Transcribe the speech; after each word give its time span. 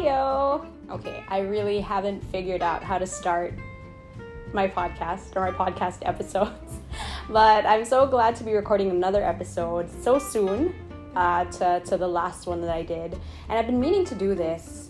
Heyo! 0.00 0.64
Okay, 0.90 1.22
I 1.28 1.40
really 1.40 1.78
haven't 1.78 2.24
figured 2.32 2.62
out 2.62 2.82
how 2.82 2.96
to 2.96 3.06
start 3.06 3.52
my 4.54 4.66
podcast 4.66 5.36
or 5.36 5.42
my 5.42 5.50
podcast 5.50 5.98
episodes, 6.06 6.78
but 7.28 7.66
I'm 7.66 7.84
so 7.84 8.06
glad 8.06 8.34
to 8.36 8.44
be 8.44 8.54
recording 8.54 8.88
another 8.88 9.22
episode 9.22 9.90
so 10.02 10.18
soon 10.18 10.74
uh, 11.14 11.44
to, 11.44 11.82
to 11.84 11.98
the 11.98 12.08
last 12.08 12.46
one 12.46 12.62
that 12.62 12.70
I 12.70 12.82
did. 12.82 13.12
And 13.50 13.58
I've 13.58 13.66
been 13.66 13.78
meaning 13.78 14.06
to 14.06 14.14
do 14.14 14.34
this 14.34 14.88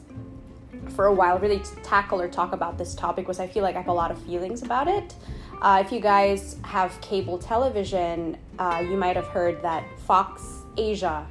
for 0.91 1.07
a 1.07 1.13
while, 1.13 1.41
really 1.41 1.61
tackle 1.83 2.21
or 2.21 2.29
talk 2.29 2.53
about 2.53 2.79
this 2.79 2.95
topic 2.95 3.25
because 3.25 3.41
I 3.41 3.49
feel 3.49 3.65
like 3.65 3.75
I 3.75 3.79
have 3.79 3.89
a 3.89 3.93
lot 3.93 4.13
of 4.13 4.23
feelings 4.23 4.63
about 4.63 4.87
it. 4.87 5.17
Uh, 5.61 5.83
if 5.85 5.91
you 5.91 5.99
guys 5.99 6.57
have 6.63 6.99
cable 7.01 7.37
television, 7.37 8.39
uh, 8.61 8.81
you 8.89 8.97
might 8.97 9.17
have 9.17 9.27
heard 9.27 9.61
that 9.63 9.83
Fox 9.99 10.62
Asia 10.77 11.27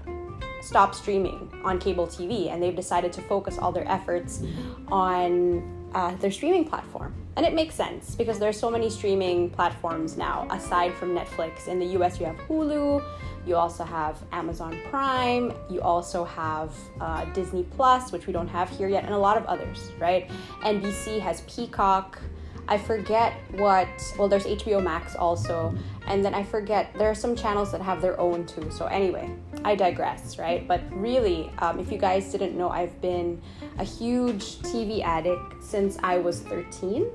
stopped 0.62 0.96
streaming 0.96 1.52
on 1.64 1.80
cable 1.80 2.08
TV 2.08 2.52
and 2.52 2.62
they've 2.62 2.76
decided 2.76 3.12
to 3.14 3.22
focus 3.22 3.58
all 3.58 3.72
their 3.72 3.90
efforts 3.90 4.44
on 4.90 5.90
uh, 5.94 6.16
their 6.16 6.32
streaming 6.32 6.66
platform. 6.66 7.14
And 7.36 7.46
it 7.46 7.54
makes 7.54 7.74
sense 7.76 8.16
because 8.16 8.38
there's 8.38 8.60
so 8.60 8.70
many 8.70 8.90
streaming 8.90 9.50
platforms 9.50 10.18
now 10.18 10.48
aside 10.52 10.94
from 10.94 11.16
Netflix. 11.16 11.68
In 11.68 11.80
the 11.80 11.86
US, 11.98 12.20
you 12.20 12.26
have 12.26 12.36
Hulu, 12.36 13.04
you 13.46 13.56
also 13.56 13.84
have 13.84 14.22
Amazon 14.32 14.78
Prime, 14.90 15.54
you 15.70 15.82
also 15.82 16.24
have 16.26 16.74
uh, 17.00 17.26
Disney 17.34 17.64
Plus, 17.64 18.12
which 18.12 18.28
we 18.28 18.34
don't 18.34 18.48
have 18.48 18.70
here 18.70 18.90
yet, 18.90 19.06
and 19.06 19.14
a 19.14 19.18
lot 19.18 19.38
of 19.38 19.46
others, 19.46 19.92
right? 20.00 20.30
NBC 20.64 21.20
has 21.20 21.42
Peacock. 21.42 22.20
I 22.68 22.78
forget 22.78 23.34
what, 23.54 23.88
well, 24.18 24.28
there's 24.28 24.46
HBO 24.46 24.84
Max 24.84 25.16
also, 25.16 25.74
and 26.06 26.24
then 26.24 26.36
I 26.36 26.44
forget, 26.44 26.94
there 26.94 27.10
are 27.10 27.16
some 27.16 27.36
channels 27.36 27.72
that 27.72 27.82
have 27.82 28.00
their 28.00 28.20
own 28.20 28.46
too. 28.46 28.70
So, 28.70 28.86
anyway, 28.86 29.32
I 29.64 29.76
digress, 29.76 30.38
right? 30.38 30.68
But 30.68 30.82
really, 30.92 31.52
um, 31.60 31.80
if 31.80 31.92
you 31.92 31.98
guys 31.98 32.32
didn't 32.32 32.58
know, 32.58 32.70
I've 32.70 33.00
been 33.02 33.42
a 33.78 33.84
huge 33.84 34.60
TV 34.60 35.04
addict 35.04 35.64
since 35.64 35.98
I 36.02 36.18
was 36.18 36.42
13, 36.42 37.08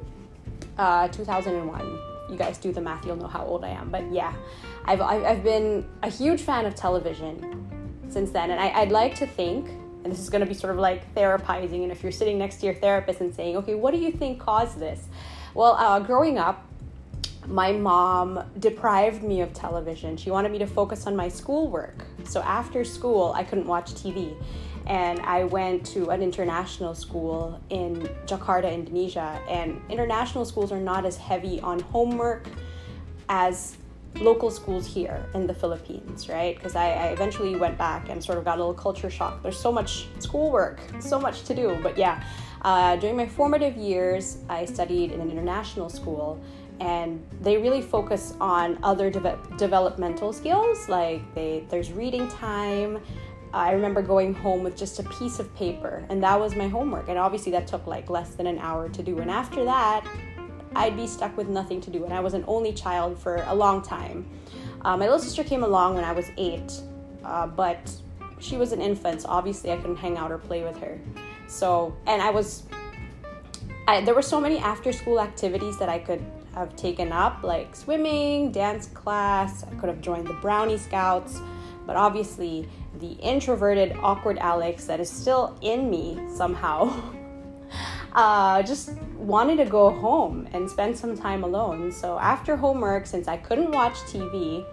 uh, 0.79 1.09
2001. 1.09 1.99
You 2.31 2.37
guys 2.37 2.59
do 2.59 2.73
the 2.73 2.81
math, 2.81 3.05
you'll 3.07 3.17
know 3.17 3.27
how 3.27 3.45
old 3.45 3.65
I 3.65 3.71
am. 3.71 3.91
But 3.91 4.11
yeah, 4.13 4.35
I've, 4.85 5.01
I've 5.01 5.43
been 5.43 5.87
a 6.03 6.11
huge 6.11 6.41
fan 6.41 6.67
of 6.67 6.75
television 6.75 8.01
since 8.09 8.31
then, 8.31 8.51
and 8.51 8.61
I, 8.61 8.69
I'd 8.81 8.93
like 8.93 9.15
to 9.17 9.27
think 9.27 9.69
and 10.05 10.13
this 10.13 10.21
is 10.21 10.29
going 10.29 10.43
to 10.43 10.47
be 10.47 10.53
sort 10.53 10.71
of 10.71 10.79
like 10.79 11.15
therapizing 11.15 11.83
and 11.83 11.91
if 11.91 12.03
you're 12.03 12.13
sitting 12.13 12.37
next 12.37 12.57
to 12.57 12.67
your 12.67 12.75
therapist 12.75 13.23
and 13.23 13.35
saying 13.35 13.57
okay 13.57 13.75
what 13.75 13.95
do 13.95 13.99
you 13.99 14.13
think 14.13 14.39
caused 14.39 14.79
this 14.79 15.09
well, 15.55 15.77
uh, 15.79 16.01
growing 16.01 16.37
up, 16.37 16.67
my 17.47 17.73
mom 17.73 18.43
deprived 18.59 19.23
me 19.23 19.41
of 19.41 19.53
television. 19.53 20.17
She 20.17 20.31
wanted 20.31 20.53
me 20.53 20.59
to 20.59 20.67
focus 20.67 21.07
on 21.07 21.15
my 21.15 21.29
schoolwork. 21.29 22.05
So 22.25 22.41
after 22.43 22.85
school, 22.85 23.33
I 23.35 23.45
couldn't 23.45 23.67
watch 23.67 23.93
TV. 23.95 24.37
And 24.87 25.21
I 25.21 25.45
went 25.45 25.87
to 25.87 26.11
an 26.11 26.23
international 26.23 26.95
school 26.95 27.61
in 27.71 28.03
Jakarta, 28.27 28.73
Indonesia. 28.73 29.41
And 29.49 29.81
international 29.89 30.45
schools 30.45 30.73
are 30.73 30.81
not 30.81 31.07
as 31.07 31.17
heavy 31.17 31.61
on 31.61 31.81
homework 31.81 32.49
as 33.29 33.77
local 34.21 34.51
schools 34.51 34.87
here 34.87 35.27
in 35.35 35.47
the 35.47 35.55
Philippines, 35.55 36.29
right? 36.29 36.55
Because 36.55 36.77
I, 36.77 36.91
I, 36.91 37.07
eventually 37.09 37.57
went 37.57 37.77
back 37.77 38.09
and 38.09 38.23
sort 38.23 38.39
of 38.39 38.45
got 38.45 38.57
a 38.57 38.61
little 38.61 38.75
culture 38.75 39.11
shock. 39.11 39.43
There's 39.43 39.59
so 39.59 39.73
much 39.73 40.07
schoolwork, 40.21 40.81
so 41.01 41.19
much 41.19 41.43
to 41.45 41.55
do. 41.55 41.79
But 41.83 41.99
yeah, 41.99 42.23
uh, 42.65 42.97
during 42.97 43.17
my 43.17 43.27
formative 43.27 43.77
years, 43.77 44.39
I 44.49 44.65
studied 44.65 45.13
in 45.13 45.21
an 45.21 45.31
international 45.31 45.91
school, 45.91 46.41
and 46.81 47.25
they 47.43 47.59
really 47.59 47.83
focus 47.83 48.35
on 48.41 48.79
other 48.83 49.11
de- 49.11 49.39
developmental 49.59 50.33
skills. 50.33 50.89
Like 50.89 51.23
they, 51.35 51.65
there's 51.69 51.93
reading 51.93 52.27
time. 52.29 53.01
I 53.53 53.71
remember 53.73 54.03
going 54.03 54.35
home 54.35 54.65
with 54.65 54.77
just 54.77 54.99
a 54.99 55.05
piece 55.05 55.39
of 55.39 55.55
paper, 55.55 56.05
and 56.09 56.23
that 56.25 56.41
was 56.41 56.57
my 56.57 56.67
homework. 56.67 57.09
And 57.09 57.19
obviously, 57.19 57.53
that 57.53 57.67
took 57.67 57.87
like 57.87 58.11
less 58.11 58.35
than 58.35 58.47
an 58.47 58.59
hour 58.59 58.89
to 58.89 59.03
do. 59.03 59.19
And 59.19 59.31
after 59.31 59.65
that, 59.65 60.05
I'd 60.75 60.97
be 60.97 61.07
stuck 61.07 61.37
with 61.37 61.49
nothing 61.49 61.81
to 61.83 61.91
do. 61.91 62.05
And 62.05 62.13
I 62.13 62.21
was 62.21 62.35
an 62.35 62.45
only 62.49 62.73
child 62.73 63.19
for 63.19 63.45
a 63.47 63.55
long 63.55 63.83
time. 63.83 64.29
Uh, 64.83 64.97
my 64.97 65.05
little 65.05 65.21
sister 65.21 65.45
came 65.45 65.63
along 65.63 65.95
when 65.95 66.05
I 66.05 66.13
was 66.13 66.31
eight, 66.37 66.81
uh, 67.25 67.47
but 67.47 67.95
she 68.41 68.57
was 68.57 68.73
an 68.73 68.81
infant, 68.81 69.23
so 69.23 69.29
obviously 69.29 69.71
I 69.71 69.77
couldn't 69.77 69.97
hang 69.97 70.19
out 70.19 70.33
or 70.33 70.39
play 70.39 70.65
with 70.65 70.79
her. 70.79 70.99
So, 71.47 71.97
and 72.07 72.23
I 72.23 72.31
was, 72.31 72.65
I, 73.87 74.01
there 74.01 74.15
were 74.15 74.23
so 74.23 74.41
many 74.41 74.59
after 74.59 74.93
school 74.93 75.21
activities 75.21 75.79
that 75.79 75.89
I 75.89 75.99
could 75.99 76.25
have 76.55 76.75
taken 76.77 77.13
up, 77.13 77.43
like 77.43 77.75
swimming, 77.75 78.53
dance 78.53 78.87
class. 78.89 79.65
I 79.65 79.75
could 79.75 79.89
have 79.89 80.01
joined 80.01 80.27
the 80.27 80.35
Brownie 80.35 80.79
Scouts, 80.79 81.41
but 81.87 81.97
obviously, 81.97 82.69
the 83.01 83.13
introverted, 83.15 83.97
awkward 84.01 84.39
Alex 84.39 84.87
that 84.87 85.01
is 85.01 85.11
still 85.11 85.59
in 85.61 85.91
me 85.91 86.21
somehow 86.35 87.13
uh, 88.13 88.63
just 88.63 88.93
wanted 89.17 89.57
to 89.57 89.65
go 89.65 89.91
home 89.91 90.49
and 90.53 90.71
spend 90.71 90.97
some 90.97 91.17
time 91.17 91.43
alone. 91.45 91.91
So, 91.91 92.19
after 92.19 92.57
homework, 92.57 93.07
since 93.07 93.29
I 93.29 93.37
couldn't 93.37 93.73
watch 93.73 93.95
TV, 94.03 94.65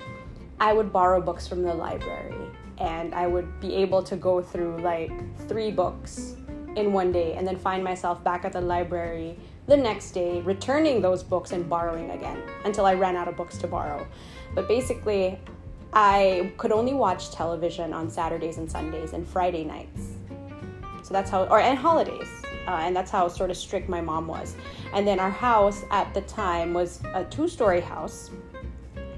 I 0.60 0.74
would 0.74 0.94
borrow 0.94 1.20
books 1.20 1.48
from 1.48 1.64
the 1.64 1.74
library 1.74 2.52
and 2.78 3.14
I 3.14 3.28
would 3.28 3.60
be 3.60 3.76
able 3.76 4.04
to 4.04 4.16
go 4.16 4.42
through 4.42 4.78
like 4.82 5.12
three 5.48 5.72
books 5.72 6.36
in 6.76 6.94
one 6.94 7.12
day 7.12 7.34
and 7.34 7.48
then 7.48 7.58
find 7.58 7.84
myself 7.84 8.24
back 8.24 8.46
at 8.46 8.54
the 8.54 8.62
library 8.62 9.38
the 9.68 9.78
next 9.78 10.12
day, 10.12 10.42
returning 10.42 11.02
those 11.02 11.24
books 11.24 11.52
and 11.52 11.70
borrowing 11.70 12.12
again 12.12 12.42
until 12.66 12.86
I 12.86 12.94
ran 12.94 13.16
out 13.16 13.28
of 13.28 13.38
books 13.38 13.58
to 13.60 13.68
borrow. 13.68 14.06
But 14.54 14.68
basically, 14.68 15.40
I 15.94 16.52
could 16.58 16.72
only 16.72 16.94
watch 16.94 17.32
television 17.32 17.94
on 17.94 18.10
Saturdays 18.10 18.58
and 18.58 18.70
Sundays 18.70 19.14
and 19.14 19.28
Friday 19.28 19.64
nights. 19.64 20.14
So 21.04 21.14
that's 21.14 21.30
how, 21.30 21.46
or 21.46 21.60
and 21.60 21.78
holidays. 21.78 22.28
Uh, 22.68 22.82
and 22.82 22.96
that's 22.96 23.10
how 23.10 23.28
sort 23.28 23.50
of 23.50 23.58
strict 23.58 23.90
my 23.90 24.02
mom 24.02 24.28
was. 24.28 24.56
And 24.94 25.08
then 25.08 25.20
our 25.20 25.32
house 25.32 25.84
at 25.90 26.14
the 26.14 26.22
time 26.22 26.74
was 26.74 27.02
a 27.14 27.26
two 27.26 27.48
story 27.48 27.82
house. 27.82 28.32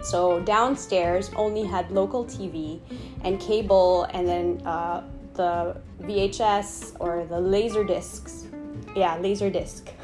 So 0.02 0.40
downstairs 0.42 1.32
only 1.36 1.64
had 1.64 1.90
local 1.92 2.26
TV 2.26 2.80
and 3.24 3.40
cable, 3.40 4.04
and 4.12 4.28
then 4.28 4.62
uh, 4.66 5.04
the 5.34 5.78
VHS 6.02 6.98
or 7.00 7.26
the 7.26 7.40
laser 7.40 7.84
discs. 7.84 8.48
Yeah, 8.96 9.18
laser 9.18 9.50
disc. 9.50 9.90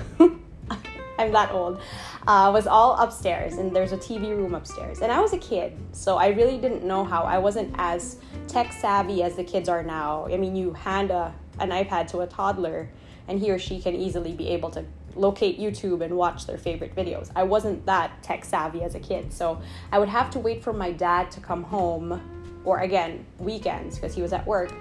I'm 1.19 1.33
that 1.33 1.51
old. 1.51 1.81
Uh, 2.25 2.49
was 2.53 2.65
all 2.65 2.95
upstairs, 2.95 3.57
and 3.57 3.75
there's 3.75 3.91
a 3.91 3.97
TV 3.97 4.29
room 4.29 4.55
upstairs. 4.55 5.01
And 5.01 5.11
I 5.11 5.19
was 5.19 5.33
a 5.33 5.37
kid, 5.37 5.77
so 5.91 6.17
I 6.17 6.27
really 6.27 6.57
didn't 6.57 6.83
know 6.83 7.03
how. 7.03 7.23
I 7.23 7.37
wasn't 7.37 7.75
as 7.77 8.17
tech 8.47 8.71
savvy 8.71 9.21
as 9.21 9.35
the 9.35 9.43
kids 9.43 9.67
are 9.67 9.83
now. 9.83 10.27
I 10.27 10.37
mean, 10.37 10.55
you 10.55 10.73
hand 10.73 11.11
a, 11.11 11.33
an 11.59 11.71
iPad 11.71 12.07
to 12.11 12.19
a 12.19 12.27
toddler, 12.27 12.89
and 13.27 13.39
he 13.39 13.51
or 13.51 13.59
she 13.59 13.81
can 13.81 13.95
easily 13.95 14.31
be 14.31 14.47
able 14.49 14.71
to 14.71 14.85
locate 15.15 15.59
YouTube 15.59 16.01
and 16.01 16.15
watch 16.15 16.45
their 16.45 16.57
favorite 16.57 16.95
videos. 16.95 17.29
I 17.35 17.43
wasn't 17.43 17.85
that 17.85 18.23
tech 18.23 18.45
savvy 18.45 18.83
as 18.83 18.95
a 18.95 18.99
kid, 18.99 19.33
so 19.33 19.61
I 19.91 19.99
would 19.99 20.09
have 20.09 20.29
to 20.31 20.39
wait 20.39 20.63
for 20.63 20.71
my 20.71 20.91
dad 20.91 21.31
to 21.31 21.41
come 21.41 21.63
home, 21.63 22.21
or 22.63 22.79
again, 22.79 23.25
weekends, 23.39 23.95
because 23.95 24.15
he 24.15 24.21
was 24.21 24.31
at 24.31 24.47
work 24.47 24.71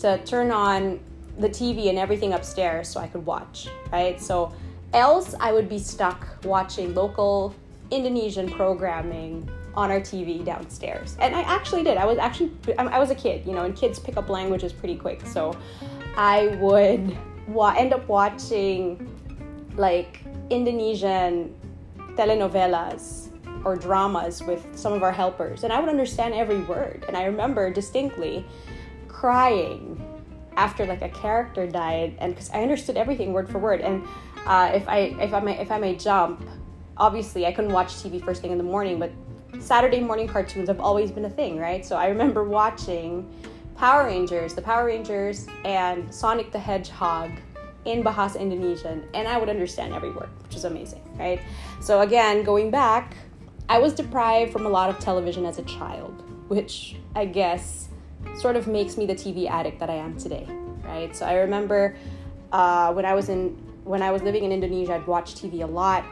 to 0.00 0.18
turn 0.24 0.50
on 0.50 1.00
the 1.38 1.48
TV 1.48 1.88
and 1.88 1.98
everything 1.98 2.32
upstairs 2.32 2.88
so 2.88 3.00
I 3.00 3.06
could 3.06 3.24
watch, 3.24 3.68
right? 3.92 4.20
So 4.20 4.52
else 4.92 5.34
I 5.40 5.52
would 5.52 5.68
be 5.68 5.78
stuck 5.78 6.26
watching 6.44 6.94
local 6.94 7.54
Indonesian 7.90 8.50
programming 8.50 9.48
on 9.74 9.90
our 9.90 10.00
TV 10.00 10.44
downstairs. 10.44 11.16
And 11.20 11.34
I 11.34 11.42
actually 11.42 11.84
did. 11.84 11.96
I 11.96 12.04
was 12.04 12.18
actually 12.18 12.50
I 12.76 12.98
was 12.98 13.10
a 13.10 13.14
kid, 13.14 13.46
you 13.46 13.52
know, 13.52 13.64
and 13.64 13.76
kids 13.76 13.98
pick 13.98 14.16
up 14.16 14.28
languages 14.28 14.72
pretty 14.72 14.96
quick. 14.96 15.24
So 15.26 15.56
I 16.16 16.58
would 16.60 17.16
wa- 17.46 17.74
end 17.76 17.92
up 17.92 18.08
watching 18.08 19.08
like 19.76 20.22
Indonesian 20.50 21.54
telenovelas 22.16 23.28
or 23.64 23.76
dramas 23.76 24.42
with 24.42 24.66
some 24.76 24.92
of 24.92 25.02
our 25.02 25.12
helpers 25.12 25.62
and 25.62 25.72
I 25.72 25.78
would 25.80 25.88
understand 25.88 26.34
every 26.34 26.60
word. 26.62 27.04
And 27.06 27.16
I 27.16 27.24
remember 27.24 27.70
distinctly 27.72 28.44
crying 29.18 30.00
after 30.56 30.86
like 30.86 31.02
a 31.02 31.08
character 31.08 31.66
died 31.66 32.14
and 32.20 32.32
because 32.32 32.50
i 32.50 32.62
understood 32.62 32.96
everything 32.96 33.32
word 33.32 33.48
for 33.50 33.58
word 33.58 33.80
and 33.80 34.06
uh, 34.46 34.70
if 34.72 34.88
i 34.88 34.98
if 35.20 35.34
i 35.34 35.40
may 35.40 35.58
if 35.58 35.72
i 35.72 35.78
may 35.78 35.96
jump 35.96 36.48
obviously 36.96 37.44
i 37.44 37.50
couldn't 37.50 37.72
watch 37.72 37.94
tv 37.94 38.24
first 38.24 38.40
thing 38.40 38.52
in 38.52 38.58
the 38.58 38.64
morning 38.64 38.96
but 38.96 39.10
saturday 39.58 39.98
morning 39.98 40.28
cartoons 40.28 40.68
have 40.68 40.78
always 40.78 41.10
been 41.10 41.24
a 41.24 41.30
thing 41.30 41.58
right? 41.58 41.84
So 41.84 41.96
i 41.96 42.06
remember 42.06 42.44
watching 42.44 43.28
power 43.76 44.04
rangers 44.04 44.54
the 44.54 44.62
power 44.62 44.84
rangers 44.86 45.48
and 45.64 46.14
sonic 46.14 46.52
the 46.52 46.60
hedgehog 46.60 47.32
in 47.86 48.04
bahasa 48.04 48.38
indonesian 48.38 49.02
and 49.14 49.26
i 49.26 49.36
would 49.36 49.48
understand 49.48 49.94
every 49.94 50.12
word 50.12 50.28
which 50.44 50.54
is 50.54 50.64
amazing 50.64 51.02
right? 51.18 51.40
So 51.80 52.02
again 52.02 52.44
going 52.44 52.70
back 52.70 53.16
i 53.68 53.80
was 53.80 53.94
deprived 53.94 54.52
from 54.52 54.64
a 54.64 54.68
lot 54.68 54.90
of 54.90 55.00
television 55.00 55.44
as 55.44 55.58
a 55.58 55.64
child 55.64 56.22
which 56.46 56.94
i 57.16 57.24
guess 57.24 57.87
sort 58.36 58.56
of 58.56 58.66
makes 58.66 58.96
me 58.96 59.06
the 59.06 59.14
TV 59.14 59.48
addict 59.48 59.78
that 59.80 59.90
I 59.90 59.94
am 59.94 60.16
today, 60.16 60.46
right? 60.84 61.14
So 61.14 61.26
I 61.26 61.34
remember 61.34 61.96
uh, 62.52 62.92
when 62.92 63.04
I 63.04 63.14
was 63.14 63.28
in 63.28 63.56
when 63.84 64.02
I 64.02 64.10
was 64.10 64.22
living 64.22 64.44
in 64.44 64.52
Indonesia, 64.52 64.94
I'd 64.94 65.06
watch 65.06 65.34
TV 65.34 65.62
a 65.62 65.66
lot. 65.66 66.04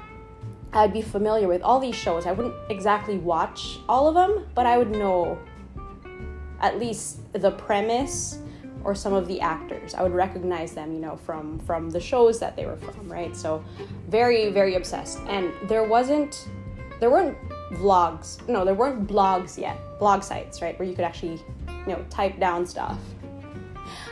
I'd 0.72 0.92
be 0.92 1.02
familiar 1.02 1.46
with 1.48 1.62
all 1.62 1.78
these 1.78 1.94
shows. 1.94 2.26
I 2.26 2.32
wouldn't 2.32 2.54
exactly 2.70 3.18
watch 3.18 3.78
all 3.88 4.08
of 4.08 4.14
them, 4.14 4.46
but 4.54 4.66
I 4.66 4.78
would 4.78 4.90
know 4.90 5.38
at 6.60 6.78
least 6.78 7.32
the 7.32 7.50
premise 7.50 8.38
or 8.82 8.94
some 8.94 9.12
of 9.12 9.26
the 9.26 9.40
actors. 9.40 9.94
I 9.94 10.02
would 10.02 10.12
recognize 10.12 10.72
them, 10.72 10.92
you 10.92 11.00
know, 11.00 11.16
from 11.16 11.58
from 11.60 11.90
the 11.90 12.00
shows 12.00 12.38
that 12.40 12.56
they 12.56 12.66
were 12.66 12.76
from, 12.76 13.10
right? 13.10 13.36
So 13.36 13.62
very 14.08 14.50
very 14.50 14.74
obsessed. 14.74 15.18
And 15.28 15.52
there 15.68 15.84
wasn't 15.84 16.48
there 17.00 17.10
weren't 17.10 17.36
vlogs. 17.72 18.46
No, 18.48 18.64
there 18.64 18.74
weren't 18.74 19.06
blogs 19.06 19.58
yet. 19.58 19.76
Blog 19.98 20.22
sites, 20.22 20.62
right, 20.62 20.78
where 20.78 20.88
you 20.88 20.94
could 20.94 21.04
actually, 21.04 21.40
you 21.86 21.92
know, 21.92 22.04
type 22.10 22.38
down 22.38 22.66
stuff. 22.66 22.98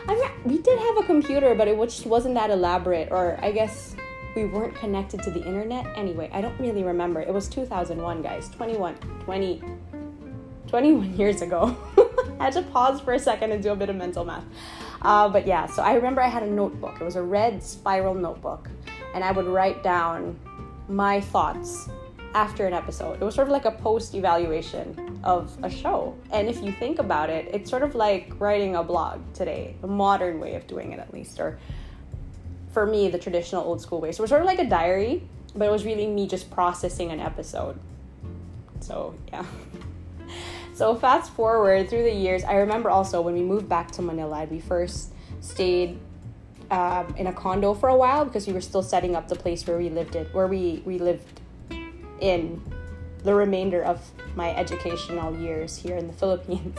I 0.06 0.14
mean, 0.14 0.30
we 0.44 0.58
did 0.62 0.78
have 0.78 0.98
a 0.98 1.02
computer, 1.02 1.54
but 1.54 1.68
it 1.68 1.78
just 1.84 2.06
wasn't 2.06 2.34
that 2.34 2.50
elaborate 2.50 3.08
or 3.10 3.38
I 3.42 3.50
guess 3.52 3.96
we 4.34 4.44
weren't 4.44 4.74
connected 4.74 5.22
to 5.22 5.30
the 5.30 5.44
internet 5.44 5.86
anyway. 5.96 6.28
I 6.32 6.40
don't 6.40 6.58
really 6.60 6.82
remember. 6.82 7.20
It 7.20 7.32
was 7.32 7.48
2001, 7.48 8.22
guys. 8.22 8.48
21 8.50 8.94
20 9.24 9.62
21 10.66 11.16
years 11.16 11.42
ago. 11.42 11.76
I 12.40 12.44
had 12.44 12.52
to 12.54 12.62
pause 12.62 13.00
for 13.00 13.12
a 13.12 13.18
second 13.18 13.52
and 13.52 13.62
do 13.62 13.72
a 13.72 13.76
bit 13.76 13.88
of 13.88 13.96
mental 13.96 14.24
math. 14.24 14.44
Uh, 15.02 15.28
but 15.28 15.46
yeah, 15.46 15.66
so 15.66 15.82
I 15.82 15.94
remember 15.94 16.20
I 16.20 16.28
had 16.28 16.42
a 16.42 16.50
notebook. 16.50 17.00
It 17.00 17.04
was 17.04 17.16
a 17.16 17.22
red 17.22 17.62
spiral 17.62 18.14
notebook, 18.14 18.68
and 19.14 19.22
I 19.22 19.30
would 19.32 19.46
write 19.46 19.82
down 19.82 20.38
my 20.88 21.20
thoughts 21.20 21.88
after 22.34 22.66
an 22.66 22.74
episode. 22.74 23.14
It 23.20 23.24
was 23.24 23.34
sort 23.34 23.48
of 23.48 23.52
like 23.52 23.64
a 23.64 23.70
post 23.70 24.14
evaluation 24.14 25.20
of 25.22 25.56
a 25.62 25.70
show. 25.70 26.16
And 26.32 26.48
if 26.48 26.62
you 26.62 26.72
think 26.72 26.98
about 26.98 27.30
it, 27.30 27.48
it's 27.52 27.70
sort 27.70 27.82
of 27.82 27.94
like 27.94 28.32
writing 28.38 28.76
a 28.76 28.82
blog 28.82 29.20
today, 29.32 29.76
the 29.80 29.86
modern 29.86 30.40
way 30.40 30.56
of 30.56 30.66
doing 30.66 30.92
it 30.92 30.98
at 30.98 31.14
least, 31.14 31.38
or 31.38 31.58
for 32.72 32.86
me, 32.86 33.08
the 33.08 33.18
traditional 33.18 33.64
old 33.64 33.80
school 33.80 34.00
way. 34.00 34.10
So 34.10 34.20
it 34.20 34.24
was 34.24 34.30
sort 34.30 34.42
of 34.42 34.46
like 34.46 34.58
a 34.58 34.68
diary, 34.68 35.22
but 35.54 35.66
it 35.66 35.70
was 35.70 35.84
really 35.84 36.06
me 36.06 36.26
just 36.26 36.50
processing 36.50 37.12
an 37.12 37.20
episode. 37.20 37.78
So 38.80 39.14
yeah. 39.28 39.46
So 40.74 40.96
fast 40.96 41.30
forward 41.30 41.88
through 41.88 42.02
the 42.02 42.12
years, 42.12 42.42
I 42.42 42.54
remember 42.54 42.90
also 42.90 43.20
when 43.20 43.34
we 43.34 43.42
moved 43.42 43.68
back 43.68 43.92
to 43.92 44.02
Manila, 44.02 44.44
we 44.50 44.58
first 44.58 45.12
stayed 45.40 46.00
um, 46.68 47.14
in 47.16 47.28
a 47.28 47.32
condo 47.32 47.74
for 47.74 47.88
a 47.88 47.96
while 47.96 48.24
because 48.24 48.48
we 48.48 48.52
were 48.52 48.60
still 48.60 48.82
setting 48.82 49.14
up 49.14 49.28
the 49.28 49.36
place 49.36 49.64
where 49.68 49.78
we 49.78 49.88
lived 49.88 50.16
in, 50.16 50.24
where 50.26 50.48
we 50.48 50.82
we 50.84 50.98
lived 50.98 51.40
in 52.20 52.62
the 53.22 53.34
remainder 53.34 53.82
of 53.82 54.00
my 54.36 54.54
educational 54.54 55.36
years 55.38 55.76
here 55.76 55.96
in 55.96 56.06
the 56.06 56.12
Philippines. 56.22 56.78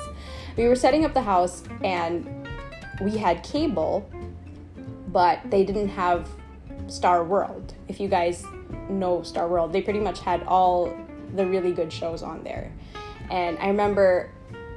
We 0.58 0.68
were 0.68 0.76
setting 0.76 1.06
up 1.06 1.14
the 1.14 1.22
house 1.22 1.64
and 1.84 2.48
we 3.02 3.18
had 3.18 3.44
cable, 3.44 4.10
but 5.08 5.40
they 5.50 5.66
didn't 5.66 5.90
have 5.90 6.30
Star 6.88 7.24
World. 7.24 7.74
If 7.88 8.00
you 8.00 8.08
guys 8.08 8.46
know 8.90 9.24
Star 9.24 9.48
World, 9.48 9.74
they 9.74 9.82
pretty 9.82 10.00
much 10.00 10.20
had 10.20 10.44
all 10.44 10.96
the 11.36 11.46
really 11.46 11.72
good 11.72 11.92
shows 11.92 12.22
on 12.22 12.44
there. 12.44 12.72
And 13.30 13.58
I 13.58 13.68
remember 13.68 14.30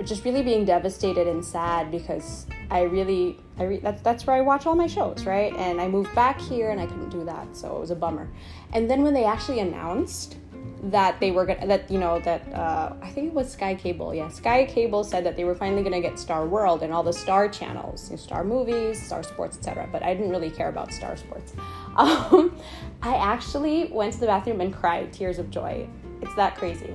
just 0.05 0.25
really 0.25 0.43
being 0.43 0.65
devastated 0.65 1.27
and 1.27 1.45
sad 1.45 1.91
because 1.91 2.47
I 2.71 2.83
really, 2.83 3.39
I 3.59 3.65
re- 3.65 3.81
that's 3.81 4.01
that's 4.03 4.27
where 4.27 4.37
I 4.37 4.41
watch 4.41 4.67
all 4.67 4.75
my 4.75 4.87
shows, 4.87 5.27
right? 5.27 5.53
And 5.55 5.81
I 5.81 5.89
moved 5.89 6.15
back 6.15 6.41
here 6.41 6.71
and 6.71 6.81
I 6.81 6.87
couldn't 6.87 7.11
do 7.11 7.25
that, 7.25 7.57
so 7.57 7.77
it 7.77 7.81
was 7.81 7.91
a 7.91 7.97
bummer. 7.97 8.29
And 8.73 8.91
then 8.91 9.03
when 9.03 9.13
they 9.13 9.25
actually 9.25 9.61
announced 9.61 10.37
that 10.85 11.19
they 11.21 11.31
were 11.31 11.45
gonna, 11.47 11.67
that 11.67 11.91
you 11.91 11.99
know 11.99 12.19
that 12.21 12.43
uh, 12.53 12.95
I 13.03 13.11
think 13.11 13.29
it 13.29 13.35
was 13.35 13.51
Sky 13.53 13.75
Cable, 13.75 14.15
yeah, 14.15 14.29
Sky 14.29 14.65
Cable 14.65 15.05
said 15.05 15.25
that 15.25 15.37
they 15.37 15.45
were 15.45 15.55
finally 15.55 15.83
gonna 15.83 16.01
get 16.01 16.19
Star 16.19 16.47
World 16.47 16.83
and 16.83 16.93
all 16.93 17.03
the 17.03 17.13
Star 17.13 17.49
channels, 17.49 18.11
you 18.11 18.17
know, 18.17 18.23
Star 18.23 18.45
Movies, 18.45 19.01
Star 19.05 19.23
Sports, 19.23 19.59
etc. 19.59 19.89
But 19.91 20.03
I 20.03 20.15
didn't 20.15 20.31
really 20.31 20.51
care 20.51 20.69
about 20.69 20.93
Star 20.93 21.17
Sports. 21.17 21.55
Um, 21.99 22.57
I 23.03 23.17
actually 23.17 23.87
went 23.87 24.13
to 24.13 24.21
the 24.21 24.27
bathroom 24.27 24.61
and 24.61 24.73
cried 24.73 25.13
tears 25.13 25.41
of 25.41 25.51
joy. 25.51 25.89
It's 26.23 26.33
that 26.37 26.55
crazy. 26.55 26.95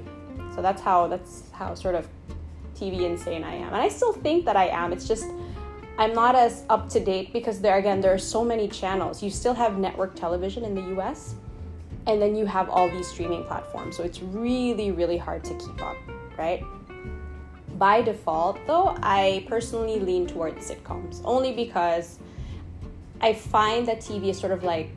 So 0.56 0.62
that's 0.62 0.81
how 0.81 1.08
that's 1.08 1.50
how 1.52 1.76
sort 1.76 1.96
of 1.96 2.08
TV 2.74 3.02
insane 3.02 3.44
I 3.44 3.56
am. 3.56 3.68
And 3.68 3.76
I 3.76 3.90
still 3.90 4.14
think 4.14 4.46
that 4.46 4.56
I 4.56 4.68
am. 4.68 4.94
It's 4.94 5.06
just 5.06 5.26
I'm 5.98 6.14
not 6.14 6.36
as 6.36 6.64
up 6.69 6.90
to 6.90 7.00
date 7.00 7.34
because 7.34 7.60
there 7.60 7.78
again 7.78 8.02
there 8.02 8.14
are 8.14 8.18
so 8.18 8.46
many 8.46 8.68
channels. 8.68 9.22
You 9.22 9.30
still 9.30 9.54
have 9.54 9.78
network 9.78 10.16
television 10.16 10.64
in 10.64 10.74
the 10.74 11.02
US 11.02 11.36
and 12.08 12.22
then 12.22 12.36
you 12.36 12.46
have 12.46 12.70
all 12.70 12.90
these 12.90 13.08
streaming 13.08 13.44
platforms. 13.46 13.98
So 13.98 14.04
it's 14.04 14.22
really 14.22 14.92
really 14.92 15.18
hard 15.18 15.44
to 15.46 15.54
keep 15.56 15.82
up, 15.82 15.98
right? 16.38 16.64
By 17.78 18.02
default, 18.02 18.66
though, 18.68 18.96
I 19.02 19.46
personally 19.48 20.00
lean 20.00 20.28
towards 20.28 20.70
sitcoms 20.70 21.22
only 21.26 21.54
because 21.54 22.20
I 23.20 23.34
find 23.34 23.88
that 23.88 24.00
TV 24.00 24.30
is 24.30 24.40
sort 24.40 24.52
of 24.52 24.64
like 24.64 24.92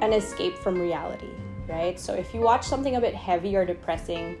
an 0.00 0.12
escape 0.12 0.56
from 0.56 0.80
reality 0.80 1.30
right? 1.70 1.98
So 1.98 2.12
if 2.12 2.34
you 2.34 2.40
watch 2.40 2.64
something 2.64 2.96
a 2.96 3.00
bit 3.00 3.14
heavy 3.14 3.56
or 3.56 3.64
depressing, 3.64 4.36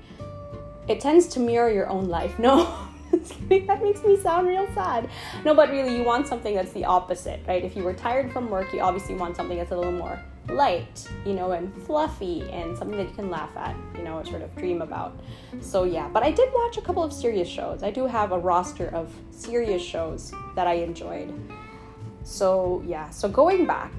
it 0.88 1.00
tends 1.00 1.26
to 1.28 1.40
mirror 1.40 1.70
your 1.70 1.88
own 1.88 2.08
life. 2.08 2.34
No, 3.10 3.66
that 3.66 3.82
makes 3.82 4.04
me 4.04 4.16
sound 4.16 4.46
real 4.46 4.68
sad. 4.72 5.10
No, 5.44 5.52
but 5.52 5.70
really, 5.70 5.96
you 5.96 6.04
want 6.04 6.28
something 6.28 6.54
that's 6.54 6.70
the 6.72 6.84
opposite, 6.84 7.40
right? 7.48 7.64
If 7.64 7.74
you 7.74 7.82
were 7.82 7.92
tired 7.92 8.32
from 8.32 8.48
work, 8.48 8.72
you 8.72 8.80
obviously 8.80 9.16
want 9.16 9.34
something 9.34 9.58
that's 9.58 9.72
a 9.72 9.76
little 9.76 9.92
more 9.92 10.20
light, 10.54 11.08
you 11.24 11.34
know, 11.34 11.52
and 11.52 11.74
fluffy 11.84 12.42
and 12.50 12.76
something 12.76 12.96
that 12.96 13.08
you 13.08 13.14
can 13.14 13.30
laugh 13.30 13.50
at, 13.56 13.76
you 13.96 14.02
know, 14.02 14.22
sort 14.24 14.42
of 14.42 14.54
dream 14.56 14.82
about. 14.82 15.18
So, 15.60 15.84
yeah, 15.84 16.08
but 16.08 16.22
I 16.22 16.30
did 16.30 16.48
watch 16.52 16.76
a 16.76 16.80
couple 16.80 17.02
of 17.02 17.12
serious 17.12 17.48
shows. 17.48 17.82
I 17.82 17.90
do 17.90 18.06
have 18.06 18.32
a 18.32 18.38
roster 18.38 18.88
of 18.88 19.14
serious 19.30 19.82
shows 19.82 20.32
that 20.54 20.66
I 20.66 20.74
enjoyed. 20.74 21.32
So, 22.22 22.82
yeah, 22.86 23.10
so 23.10 23.28
going 23.28 23.66
back, 23.66 23.92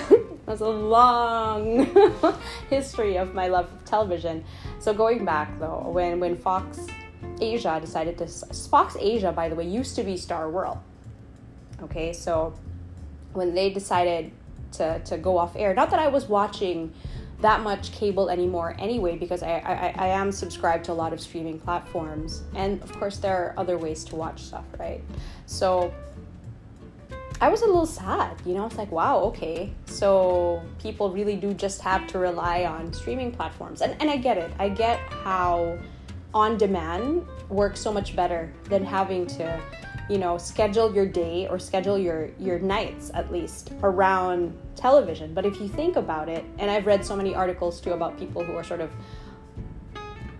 that's 0.46 0.60
a 0.60 0.68
long 0.68 1.86
history 2.70 3.16
of 3.16 3.34
my 3.34 3.48
love 3.48 3.72
of 3.72 3.84
television. 3.84 4.44
So 4.78 4.92
going 4.94 5.24
back 5.24 5.58
though, 5.58 5.88
when 5.90 6.20
when 6.20 6.36
Fox 6.36 6.86
Asia 7.40 7.78
decided 7.80 8.18
to 8.18 8.26
Fox 8.26 8.96
Asia, 8.98 9.32
by 9.32 9.48
the 9.48 9.54
way, 9.54 9.66
used 9.66 9.94
to 9.96 10.02
be 10.02 10.16
Star 10.16 10.50
World. 10.50 10.78
Okay, 11.82 12.12
so 12.12 12.54
when 13.32 13.54
they 13.54 13.70
decided 13.70 14.32
to 14.72 15.00
to 15.00 15.18
go 15.18 15.38
off 15.38 15.56
air, 15.56 15.74
not 15.74 15.90
that 15.90 16.00
I 16.00 16.08
was 16.08 16.26
watching 16.26 16.92
that 17.40 17.60
much 17.60 17.92
cable 17.92 18.30
anymore 18.30 18.74
anyway 18.80 19.16
because 19.16 19.44
I, 19.44 19.58
I, 19.58 20.06
I 20.06 20.08
am 20.08 20.32
subscribed 20.32 20.84
to 20.86 20.92
a 20.92 20.94
lot 20.94 21.12
of 21.12 21.20
streaming 21.20 21.60
platforms. 21.60 22.42
And 22.56 22.82
of 22.82 22.92
course 22.98 23.18
there 23.18 23.36
are 23.36 23.54
other 23.56 23.78
ways 23.78 24.04
to 24.06 24.16
watch 24.16 24.42
stuff 24.42 24.64
right? 24.78 25.00
So 25.46 25.94
I 27.40 27.48
was 27.48 27.62
a 27.62 27.66
little 27.66 27.86
sad, 27.86 28.36
you 28.44 28.54
know. 28.54 28.66
It's 28.66 28.76
like, 28.76 28.90
wow, 28.90 29.18
okay, 29.20 29.72
so 29.86 30.60
people 30.80 31.12
really 31.12 31.36
do 31.36 31.54
just 31.54 31.80
have 31.82 32.06
to 32.08 32.18
rely 32.18 32.64
on 32.64 32.92
streaming 32.92 33.30
platforms, 33.30 33.80
and 33.80 33.94
and 34.00 34.10
I 34.10 34.16
get 34.16 34.38
it. 34.38 34.50
I 34.58 34.68
get 34.68 34.98
how 34.98 35.78
on 36.34 36.58
demand 36.58 37.26
works 37.48 37.80
so 37.80 37.92
much 37.92 38.16
better 38.16 38.52
than 38.64 38.84
having 38.84 39.26
to, 39.26 39.60
you 40.08 40.18
know, 40.18 40.38
schedule 40.38 40.94
your 40.94 41.06
day 41.06 41.46
or 41.48 41.58
schedule 41.58 41.98
your 41.98 42.30
your 42.38 42.58
nights 42.58 43.10
at 43.14 43.30
least 43.30 43.72
around 43.82 44.56
television. 44.74 45.34
But 45.34 45.44
if 45.44 45.60
you 45.60 45.68
think 45.68 45.96
about 45.96 46.28
it, 46.28 46.44
and 46.58 46.70
I've 46.70 46.86
read 46.86 47.04
so 47.04 47.14
many 47.14 47.34
articles 47.34 47.80
too 47.80 47.92
about 47.92 48.18
people 48.18 48.42
who 48.42 48.56
are 48.56 48.64
sort 48.64 48.80
of 48.80 48.90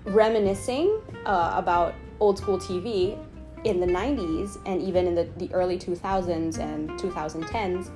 reminiscing 0.04 1.00
uh, 1.26 1.52
about 1.54 1.94
old 2.20 2.38
school 2.38 2.58
TV 2.58 3.18
in 3.64 3.80
the 3.80 3.86
90s 3.86 4.58
and 4.66 4.80
even 4.80 5.06
in 5.06 5.14
the, 5.14 5.28
the 5.36 5.52
early 5.52 5.78
2000s 5.78 6.58
and 6.58 6.90
2010s 6.90 7.90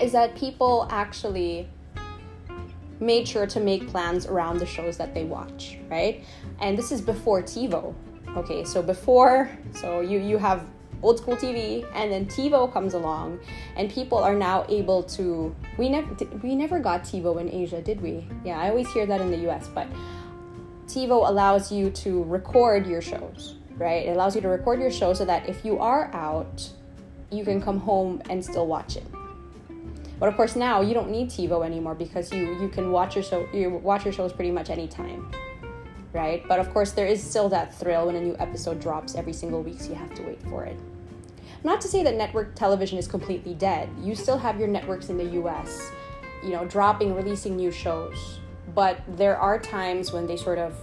is 0.00 0.12
that 0.12 0.34
people 0.34 0.88
actually 0.90 1.68
made 2.98 3.28
sure 3.28 3.46
to 3.46 3.60
make 3.60 3.86
plans 3.88 4.26
around 4.26 4.58
the 4.58 4.66
shows 4.66 4.96
that 4.96 5.14
they 5.14 5.24
watch, 5.24 5.78
right? 5.88 6.24
And 6.60 6.76
this 6.76 6.92
is 6.92 7.00
before 7.00 7.42
TiVo. 7.42 7.94
Okay, 8.36 8.64
so 8.64 8.80
before, 8.80 9.50
so 9.74 10.00
you 10.00 10.18
you 10.18 10.38
have 10.38 10.66
old 11.02 11.18
school 11.18 11.36
TV, 11.36 11.86
and 11.94 12.12
then 12.12 12.26
TiVo 12.26 12.72
comes 12.72 12.94
along, 12.94 13.40
and 13.76 13.90
people 13.90 14.18
are 14.18 14.34
now 14.34 14.64
able 14.68 15.02
to. 15.04 15.54
We 15.78 15.88
never 15.88 16.14
we 16.42 16.54
never 16.54 16.78
got 16.78 17.02
TiVo 17.02 17.40
in 17.40 17.48
Asia, 17.48 17.80
did 17.80 18.00
we? 18.00 18.26
Yeah, 18.44 18.58
I 18.58 18.70
always 18.70 18.90
hear 18.92 19.06
that 19.06 19.20
in 19.20 19.30
the 19.30 19.38
U.S., 19.48 19.68
but 19.68 19.86
TiVo 20.86 21.28
allows 21.28 21.70
you 21.70 21.90
to 21.90 22.24
record 22.24 22.86
your 22.86 23.00
shows, 23.00 23.54
right? 23.76 24.06
It 24.06 24.10
allows 24.10 24.34
you 24.34 24.42
to 24.42 24.48
record 24.48 24.80
your 24.80 24.90
show 24.90 25.14
so 25.14 25.24
that 25.24 25.48
if 25.48 25.64
you 25.64 25.78
are 25.78 26.12
out, 26.12 26.68
you 27.30 27.44
can 27.44 27.62
come 27.62 27.78
home 27.78 28.20
and 28.28 28.44
still 28.44 28.66
watch 28.66 28.96
it. 28.96 29.04
But 30.18 30.28
of 30.28 30.36
course 30.36 30.56
now 30.56 30.82
you 30.82 30.92
don't 30.92 31.10
need 31.10 31.30
TiVo 31.30 31.64
anymore 31.64 31.94
because 31.94 32.32
you 32.32 32.60
you 32.60 32.68
can 32.68 32.92
watch 32.92 33.14
your 33.14 33.24
show 33.24 33.48
you 33.52 33.70
watch 33.70 34.04
your 34.04 34.12
shows 34.12 34.32
pretty 34.32 34.50
much 34.50 34.68
anytime. 34.68 35.30
Right? 36.12 36.42
But 36.48 36.58
of 36.58 36.72
course 36.72 36.90
there 36.90 37.06
is 37.06 37.22
still 37.22 37.48
that 37.50 37.72
thrill 37.74 38.06
when 38.06 38.16
a 38.16 38.20
new 38.20 38.36
episode 38.38 38.80
drops 38.80 39.14
every 39.14 39.32
single 39.32 39.62
week, 39.62 39.80
so 39.80 39.90
you 39.90 39.94
have 39.94 40.12
to 40.16 40.22
wait 40.22 40.42
for 40.42 40.64
it. 40.64 40.78
Not 41.62 41.80
to 41.82 41.88
say 41.88 42.02
that 42.02 42.14
network 42.14 42.54
television 42.54 42.98
is 42.98 43.06
completely 43.06 43.54
dead. 43.54 43.90
You 44.00 44.14
still 44.14 44.38
have 44.38 44.58
your 44.58 44.68
networks 44.68 45.10
in 45.10 45.18
the 45.18 45.24
US, 45.42 45.90
you 46.42 46.50
know, 46.50 46.64
dropping, 46.64 47.14
releasing 47.14 47.56
new 47.56 47.70
shows. 47.70 48.40
But 48.74 49.00
there 49.06 49.36
are 49.36 49.58
times 49.58 50.12
when 50.12 50.26
they 50.26 50.36
sort 50.36 50.58
of 50.58 50.74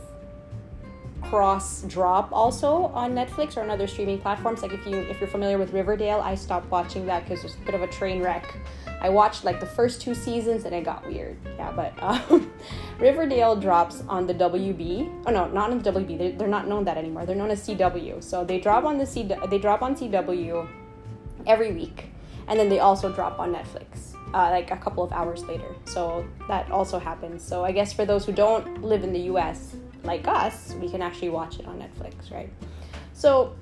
cross 1.30 1.82
drop 1.84 2.30
also 2.32 2.86
on 2.94 3.14
Netflix 3.14 3.58
or 3.58 3.62
on 3.62 3.70
other 3.70 3.88
streaming 3.88 4.20
platforms. 4.20 4.62
Like 4.62 4.74
if 4.74 4.86
you 4.86 4.98
if 4.98 5.20
you're 5.20 5.30
familiar 5.30 5.58
with 5.58 5.74
Riverdale, 5.74 6.22
I 6.22 6.36
stopped 6.36 6.72
watching 6.72 7.06
that 7.08 7.24
because 7.24 7.44
it's 7.44 7.56
a 7.56 7.60
bit 7.60 7.76
of 7.76 7.82
a 7.82 7.88
train 7.88 8.22
wreck. 8.22 8.56
I 9.00 9.10
watched 9.10 9.44
like 9.44 9.60
the 9.60 9.66
first 9.66 10.02
two 10.02 10.16
seasons 10.16 10.64
and 10.66 10.74
it 10.74 10.84
got 10.84 11.06
weird. 11.06 11.38
Yeah, 11.58 11.72
but 11.72 11.94
um, 12.32 12.52
Riverdale 12.98 13.56
drops 13.56 14.04
on 14.08 14.26
the 14.26 14.34
WB. 14.34 15.24
Oh 15.26 15.32
no, 15.32 15.48
not 15.50 15.70
on 15.72 15.80
the 15.80 15.92
WB. 15.92 16.18
They're, 16.18 16.32
they're 16.32 16.48
not 16.48 16.68
known 16.68 16.86
that 16.86 16.98
anymore. 16.98 17.26
They're 17.26 17.36
known 17.36 17.52
as 17.52 17.68
CW. 17.68 18.24
So 18.24 18.46
they 18.46 18.60
drop 18.60 18.86
on 18.86 18.98
the 18.98 19.06
C. 19.06 19.30
They 19.50 19.60
drop 19.60 19.82
on 19.82 19.96
CW 19.96 20.68
every 21.46 21.74
week, 21.74 22.06
and 22.48 22.60
then 22.60 22.70
they 22.70 22.80
also 22.80 23.12
drop 23.12 23.40
on 23.40 23.54
Netflix. 23.54 24.14
Uh, 24.34 24.50
like 24.50 24.72
a 24.72 24.78
couple 24.78 25.04
of 25.04 25.12
hours 25.14 25.44
later. 25.46 25.74
So 25.86 26.28
that 26.50 26.70
also 26.70 27.00
happens. 27.00 27.42
So 27.42 27.64
I 27.64 27.72
guess 27.72 27.94
for 27.94 28.06
those 28.06 28.26
who 28.26 28.34
don't 28.34 28.84
live 28.84 29.06
in 29.06 29.14
the 29.14 29.22
US, 29.32 29.78
like 30.08 30.28
us, 30.28 30.74
we 30.82 30.90
can 30.90 31.02
actually 31.02 31.30
watch 31.30 31.60
it 31.60 31.68
on 31.68 31.78
Netflix, 31.78 32.32
right? 32.32 32.50
So 33.14 33.56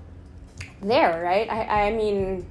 there, 0.81 1.21
right? 1.21 1.49
I, 1.49 1.87
I 1.87 1.91
mean, 1.91 2.45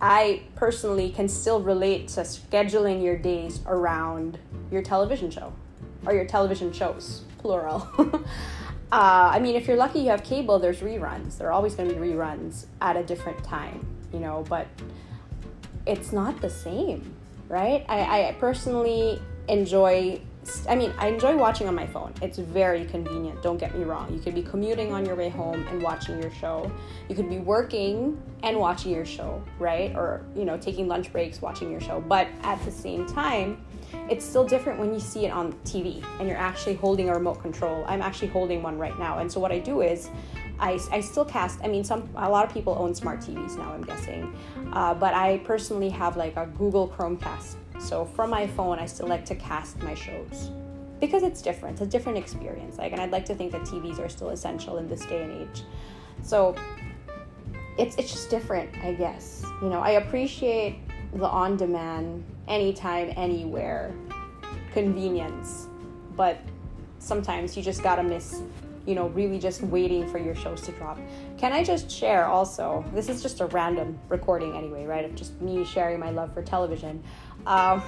I 0.00 0.42
personally 0.54 1.10
can 1.10 1.28
still 1.28 1.60
relate 1.60 2.08
to 2.08 2.20
scheduling 2.20 3.02
your 3.02 3.16
days 3.16 3.60
around 3.66 4.38
your 4.70 4.82
television 4.82 5.30
show 5.30 5.52
or 6.06 6.14
your 6.14 6.26
television 6.26 6.72
shows, 6.72 7.22
plural. 7.38 7.88
uh, 7.98 8.20
I 8.92 9.40
mean, 9.40 9.56
if 9.56 9.66
you're 9.66 9.76
lucky 9.76 10.00
you 10.00 10.10
have 10.10 10.22
cable, 10.22 10.58
there's 10.58 10.80
reruns. 10.80 11.38
There 11.38 11.48
are 11.48 11.52
always 11.52 11.74
going 11.74 11.88
to 11.88 11.94
be 11.94 12.00
reruns 12.00 12.66
at 12.80 12.96
a 12.96 13.02
different 13.02 13.42
time, 13.42 13.84
you 14.12 14.20
know, 14.20 14.44
but 14.48 14.68
it's 15.86 16.12
not 16.12 16.40
the 16.40 16.50
same, 16.50 17.14
right? 17.48 17.84
I, 17.88 18.28
I 18.28 18.32
personally 18.38 19.20
enjoy 19.48 20.20
I 20.68 20.74
mean, 20.74 20.92
I 20.98 21.08
enjoy 21.08 21.36
watching 21.36 21.68
on 21.68 21.74
my 21.74 21.86
phone. 21.86 22.12
It's 22.22 22.38
very 22.38 22.84
convenient, 22.84 23.42
don't 23.42 23.58
get 23.58 23.76
me 23.76 23.84
wrong. 23.84 24.12
You 24.12 24.20
could 24.20 24.34
be 24.34 24.42
commuting 24.42 24.92
on 24.92 25.04
your 25.04 25.14
way 25.14 25.28
home 25.28 25.66
and 25.68 25.82
watching 25.82 26.20
your 26.20 26.30
show. 26.30 26.70
You 27.08 27.14
could 27.14 27.28
be 27.28 27.38
working 27.38 28.20
and 28.42 28.58
watching 28.58 28.92
your 28.92 29.04
show, 29.04 29.42
right? 29.58 29.94
Or, 29.94 30.24
you 30.36 30.44
know, 30.44 30.56
taking 30.56 30.88
lunch 30.88 31.12
breaks, 31.12 31.40
watching 31.42 31.70
your 31.70 31.80
show. 31.80 32.00
But 32.00 32.28
at 32.42 32.62
the 32.64 32.70
same 32.70 33.06
time, 33.06 33.64
it's 34.10 34.24
still 34.24 34.44
different 34.44 34.78
when 34.78 34.92
you 34.92 35.00
see 35.00 35.26
it 35.26 35.30
on 35.30 35.52
TV 35.64 36.04
and 36.18 36.28
you're 36.28 36.36
actually 36.36 36.74
holding 36.74 37.08
a 37.08 37.14
remote 37.14 37.40
control. 37.40 37.84
I'm 37.86 38.02
actually 38.02 38.28
holding 38.28 38.62
one 38.62 38.78
right 38.78 38.98
now. 38.98 39.18
And 39.18 39.30
so 39.30 39.40
what 39.40 39.52
I 39.52 39.58
do 39.58 39.80
is 39.80 40.10
I, 40.58 40.78
I 40.90 41.00
still 41.00 41.24
cast, 41.24 41.60
I 41.62 41.68
mean, 41.68 41.84
some 41.84 42.08
a 42.16 42.28
lot 42.28 42.44
of 42.44 42.52
people 42.52 42.76
own 42.78 42.94
smart 42.94 43.20
TVs 43.20 43.56
now, 43.56 43.72
I'm 43.72 43.82
guessing. 43.82 44.34
Uh, 44.72 44.94
but 44.94 45.14
I 45.14 45.38
personally 45.38 45.88
have 45.90 46.16
like 46.16 46.36
a 46.36 46.46
Google 46.58 46.88
Chromecast 46.88 47.56
so 47.78 48.04
from 48.04 48.30
my 48.30 48.46
phone, 48.46 48.78
I 48.78 48.86
still 48.86 49.06
like 49.06 49.24
to 49.26 49.34
cast 49.34 49.82
my 49.82 49.94
shows 49.94 50.50
because 51.00 51.22
it's 51.22 51.40
different. 51.42 51.74
It's 51.74 51.82
a 51.82 51.86
different 51.86 52.18
experience. 52.18 52.78
Like, 52.78 52.92
and 52.92 53.00
I'd 53.00 53.12
like 53.12 53.24
to 53.26 53.34
think 53.34 53.52
that 53.52 53.62
TVs 53.62 53.98
are 53.98 54.08
still 54.08 54.30
essential 54.30 54.78
in 54.78 54.88
this 54.88 55.04
day 55.06 55.22
and 55.22 55.32
age. 55.32 55.62
So 56.22 56.56
it's 57.78 57.96
it's 57.96 58.10
just 58.10 58.30
different, 58.30 58.76
I 58.82 58.94
guess. 58.94 59.44
You 59.62 59.68
know, 59.68 59.80
I 59.80 59.90
appreciate 59.92 60.80
the 61.14 61.26
on-demand, 61.26 62.24
anytime, 62.48 63.12
anywhere 63.16 63.94
convenience, 64.72 65.68
but 66.16 66.38
sometimes 66.98 67.56
you 67.56 67.62
just 67.62 67.82
gotta 67.82 68.02
miss 68.02 68.42
you 68.88 68.94
know, 68.94 69.08
really 69.08 69.38
just 69.38 69.60
waiting 69.64 70.08
for 70.08 70.16
your 70.16 70.34
shows 70.34 70.62
to 70.62 70.72
drop. 70.72 70.98
Can 71.36 71.52
I 71.52 71.62
just 71.62 71.90
share 71.90 72.24
also? 72.24 72.82
This 72.94 73.10
is 73.10 73.20
just 73.20 73.40
a 73.40 73.46
random 73.46 73.98
recording 74.08 74.56
anyway, 74.56 74.86
right? 74.86 75.04
Of 75.04 75.14
just 75.14 75.38
me 75.42 75.62
sharing 75.62 76.00
my 76.00 76.08
love 76.08 76.32
for 76.32 76.42
television. 76.42 77.04
Um, 77.46 77.82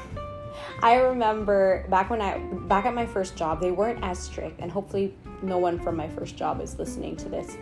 I 0.83 0.97
remember 0.97 1.87
back 1.89 2.11
when 2.11 2.21
I 2.21 2.39
back 2.39 2.87
at 2.87 2.95
my 2.95 3.07
first 3.07 3.37
job, 3.37 3.61
they 3.61 3.71
weren't 3.71 4.03
as 4.03 4.19
strict, 4.19 4.61
and 4.61 4.71
hopefully 4.71 5.15
no 5.43 5.59
one 5.59 5.79
from 5.79 5.97
my 5.97 6.09
first 6.09 6.37
job 6.37 6.61
is 6.61 6.79
listening 6.79 7.17
to 7.17 7.29
this. 7.29 7.57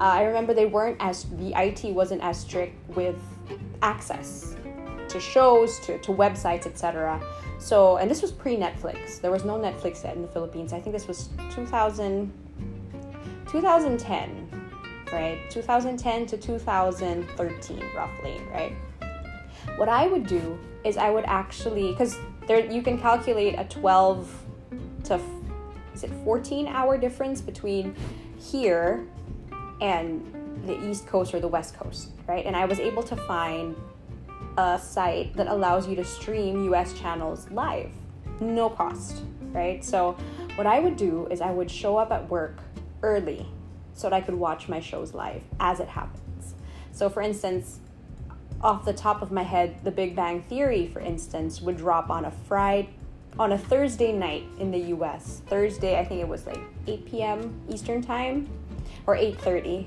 Uh, 0.00 0.04
I 0.04 0.24
remember 0.24 0.54
they 0.54 0.66
weren't 0.66 0.96
as 1.00 1.24
the 1.36 1.52
IT 1.56 1.84
wasn't 1.92 2.22
as 2.22 2.38
strict 2.38 2.74
with 2.96 3.16
access 3.82 4.56
to 5.08 5.20
shows, 5.20 5.78
to, 5.80 5.98
to 5.98 6.10
websites, 6.10 6.66
etc. 6.66 7.20
So, 7.58 7.96
and 7.98 8.10
this 8.10 8.22
was 8.22 8.32
pre 8.32 8.56
Netflix. 8.56 9.20
There 9.20 9.30
was 9.30 9.44
no 9.44 9.54
Netflix 9.54 10.02
yet 10.04 10.16
in 10.16 10.22
the 10.22 10.28
Philippines. 10.28 10.72
I 10.72 10.80
think 10.80 10.94
this 10.94 11.06
was 11.06 11.28
2000, 11.50 12.32
2010, 13.48 14.48
right? 15.12 15.38
2010 15.50 16.26
to 16.26 16.36
2013, 16.36 17.84
roughly, 17.94 18.40
right? 18.52 18.72
What 19.76 19.88
I 19.88 20.06
would 20.06 20.26
do 20.26 20.58
is 20.84 20.96
I 20.96 21.10
would 21.10 21.24
actually, 21.26 21.90
because 21.92 22.18
there 22.46 22.70
you 22.70 22.82
can 22.82 22.98
calculate 22.98 23.58
a 23.58 23.64
12 23.64 24.44
to 25.04 25.20
is 25.94 26.02
it 26.02 26.10
14 26.24 26.66
hour 26.66 26.98
difference 26.98 27.40
between 27.40 27.94
here 28.38 29.06
and 29.80 30.22
the 30.66 30.82
East 30.88 31.06
Coast 31.06 31.34
or 31.34 31.40
the 31.40 31.48
West 31.48 31.76
Coast, 31.76 32.10
right? 32.26 32.44
And 32.44 32.56
I 32.56 32.64
was 32.64 32.80
able 32.80 33.02
to 33.04 33.16
find 33.16 33.76
a 34.56 34.78
site 34.78 35.34
that 35.36 35.46
allows 35.46 35.88
you 35.88 35.96
to 35.96 36.04
stream 36.04 36.72
US 36.72 36.92
channels 36.98 37.48
live, 37.50 37.90
no 38.40 38.68
cost, 38.68 39.22
right? 39.52 39.84
So, 39.84 40.16
what 40.56 40.66
I 40.66 40.78
would 40.78 40.96
do 40.96 41.26
is 41.30 41.40
I 41.40 41.50
would 41.50 41.70
show 41.70 41.96
up 41.96 42.12
at 42.12 42.28
work 42.28 42.58
early 43.02 43.46
so 43.92 44.08
that 44.08 44.16
I 44.16 44.20
could 44.20 44.34
watch 44.34 44.68
my 44.68 44.80
shows 44.80 45.14
live 45.14 45.42
as 45.60 45.80
it 45.80 45.88
happens. 45.88 46.54
So, 46.92 47.08
for 47.08 47.22
instance, 47.22 47.80
off 48.64 48.84
the 48.86 48.92
top 48.94 49.20
of 49.20 49.30
my 49.30 49.42
head, 49.42 49.76
The 49.84 49.90
Big 49.90 50.16
Bang 50.16 50.42
Theory, 50.42 50.88
for 50.88 51.00
instance, 51.00 51.60
would 51.60 51.76
drop 51.76 52.08
on 52.08 52.24
a 52.24 52.30
Friday, 52.30 52.88
on 53.38 53.52
a 53.52 53.58
Thursday 53.58 54.10
night 54.10 54.44
in 54.58 54.70
the 54.70 54.78
U.S. 54.78 55.42
Thursday, 55.46 55.98
I 55.98 56.04
think 56.04 56.22
it 56.22 56.28
was 56.28 56.46
like 56.46 56.60
8 56.86 57.04
p.m. 57.04 57.60
Eastern 57.68 58.00
time, 58.00 58.48
or 59.06 59.16
8:30. 59.16 59.86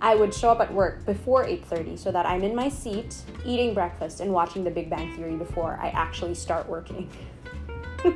I 0.00 0.14
would 0.14 0.32
show 0.32 0.50
up 0.50 0.60
at 0.60 0.72
work 0.72 1.04
before 1.04 1.44
8:30 1.44 1.98
so 1.98 2.10
that 2.10 2.24
I'm 2.24 2.42
in 2.42 2.54
my 2.54 2.70
seat 2.70 3.16
eating 3.44 3.74
breakfast 3.74 4.20
and 4.20 4.32
watching 4.32 4.64
The 4.64 4.70
Big 4.70 4.88
Bang 4.88 5.14
Theory 5.14 5.36
before 5.36 5.78
I 5.82 5.88
actually 5.88 6.34
start 6.34 6.66
working. 6.68 7.10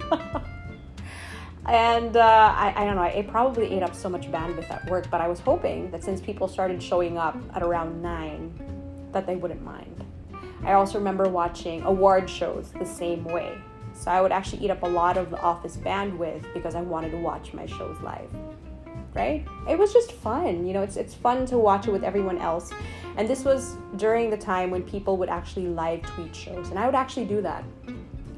and 1.66 2.16
uh, 2.16 2.54
I, 2.56 2.72
I 2.76 2.84
don't 2.84 2.96
know, 2.96 3.02
it 3.02 3.28
probably 3.28 3.72
ate 3.72 3.82
up 3.82 3.94
so 3.94 4.08
much 4.08 4.30
bandwidth 4.30 4.70
at 4.70 4.88
work, 4.88 5.10
but 5.10 5.20
I 5.20 5.28
was 5.28 5.40
hoping 5.40 5.90
that 5.90 6.02
since 6.02 6.20
people 6.20 6.48
started 6.48 6.82
showing 6.82 7.18
up 7.18 7.36
at 7.52 7.62
around 7.62 8.00
9, 8.00 8.81
that 9.12 9.26
they 9.26 9.36
wouldn't 9.36 9.62
mind. 9.62 10.04
I 10.64 10.72
also 10.74 10.98
remember 10.98 11.28
watching 11.28 11.82
award 11.82 12.30
shows 12.30 12.70
the 12.72 12.84
same 12.84 13.24
way. 13.24 13.58
So 13.94 14.10
I 14.10 14.20
would 14.20 14.32
actually 14.32 14.64
eat 14.64 14.70
up 14.70 14.82
a 14.82 14.88
lot 14.88 15.16
of 15.16 15.30
the 15.30 15.40
office 15.40 15.76
bandwidth 15.76 16.52
because 16.54 16.74
I 16.74 16.80
wanted 16.80 17.10
to 17.10 17.18
watch 17.18 17.52
my 17.52 17.66
shows 17.66 18.00
live. 18.00 18.30
Right? 19.14 19.46
It 19.68 19.78
was 19.78 19.92
just 19.92 20.12
fun. 20.12 20.66
You 20.66 20.72
know, 20.72 20.82
it's 20.82 20.96
it's 20.96 21.12
fun 21.12 21.44
to 21.46 21.58
watch 21.58 21.86
it 21.86 21.90
with 21.90 22.02
everyone 22.02 22.38
else. 22.38 22.72
And 23.16 23.28
this 23.28 23.44
was 23.44 23.76
during 23.96 24.30
the 24.30 24.38
time 24.38 24.70
when 24.70 24.82
people 24.82 25.18
would 25.18 25.28
actually 25.28 25.66
live 25.66 26.02
tweet 26.02 26.34
shows. 26.34 26.70
And 26.70 26.78
I 26.78 26.86
would 26.86 26.94
actually 26.94 27.26
do 27.26 27.42
that. 27.42 27.62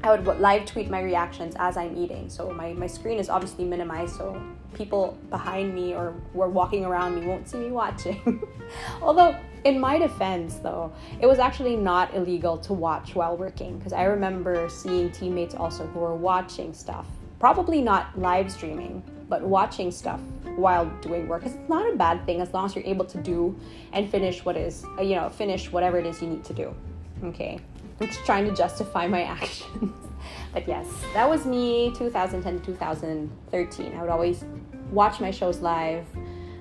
I 0.03 0.13
would 0.13 0.39
live 0.39 0.65
tweet 0.65 0.89
my 0.89 1.01
reactions 1.01 1.55
as 1.57 1.77
I'm 1.77 1.97
eating. 1.97 2.29
So 2.29 2.51
my, 2.51 2.73
my 2.73 2.87
screen 2.87 3.17
is 3.17 3.29
obviously 3.29 3.65
minimized, 3.65 4.15
so 4.15 4.39
people 4.75 5.17
behind 5.29 5.73
me 5.73 5.93
or 5.95 6.13
were 6.33 6.49
walking 6.49 6.85
around 6.85 7.15
me 7.15 7.25
won't 7.25 7.49
see 7.49 7.57
me 7.57 7.71
watching. 7.71 8.43
Although, 9.01 9.35
in 9.63 9.79
my 9.79 9.97
defense, 9.97 10.55
though, 10.55 10.91
it 11.19 11.25
was 11.25 11.39
actually 11.39 11.75
not 11.75 12.13
illegal 12.13 12.57
to 12.59 12.73
watch 12.73 13.15
while 13.15 13.35
working 13.35 13.77
because 13.77 13.93
I 13.93 14.03
remember 14.03 14.69
seeing 14.69 15.11
teammates 15.11 15.55
also 15.55 15.87
who 15.87 15.99
were 15.99 16.15
watching 16.15 16.73
stuff. 16.73 17.07
Probably 17.39 17.81
not 17.81 18.17
live 18.19 18.51
streaming, 18.51 19.01
but 19.27 19.41
watching 19.41 19.91
stuff 19.91 20.19
while 20.55 20.85
doing 21.01 21.27
work. 21.27 21.45
It's 21.45 21.57
not 21.67 21.91
a 21.91 21.95
bad 21.95 22.25
thing 22.25 22.41
as 22.41 22.53
long 22.53 22.65
as 22.65 22.75
you're 22.75 22.85
able 22.85 23.05
to 23.05 23.21
do 23.21 23.57
and 23.93 24.09
finish 24.09 24.45
what 24.45 24.55
is, 24.55 24.85
you 24.99 25.15
know, 25.15 25.29
finish 25.29 25.71
whatever 25.71 25.97
it 25.97 26.05
is 26.05 26.21
you 26.21 26.27
need 26.27 26.43
to 26.45 26.53
do. 26.53 26.75
Okay. 27.23 27.59
I'm 27.99 28.07
just 28.07 28.25
trying 28.25 28.45
to 28.45 28.53
justify 28.53 29.07
my 29.07 29.23
actions. 29.35 29.93
but 30.53 30.67
yes, 30.67 30.87
that 31.13 31.29
was 31.29 31.45
me 31.45 31.93
2010 31.95 32.59
to 32.59 32.65
2013. 32.65 33.95
I 33.95 34.01
would 34.01 34.09
always 34.09 34.43
watch 34.91 35.19
my 35.19 35.31
shows 35.31 35.59
live. 35.59 36.05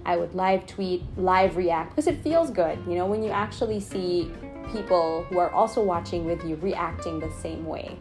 I 0.07 0.17
would 0.17 0.35
live 0.35 0.67
tweet, 0.67 1.03
live 1.17 1.57
react 1.57 1.91
because 1.91 2.07
it 2.07 2.23
feels 2.23 2.51
good, 2.51 2.79
you 2.87 2.95
know, 2.95 3.07
when 3.07 3.23
you 3.23 3.31
actually 3.31 3.81
see 3.81 4.31
people 4.71 5.25
who 5.25 5.39
are 5.39 5.51
also 5.51 5.83
watching 5.83 6.27
with 6.27 6.45
you 6.45 6.57
reacting 6.57 7.21
the 7.21 7.31
same 7.41 7.65
way. 7.65 7.97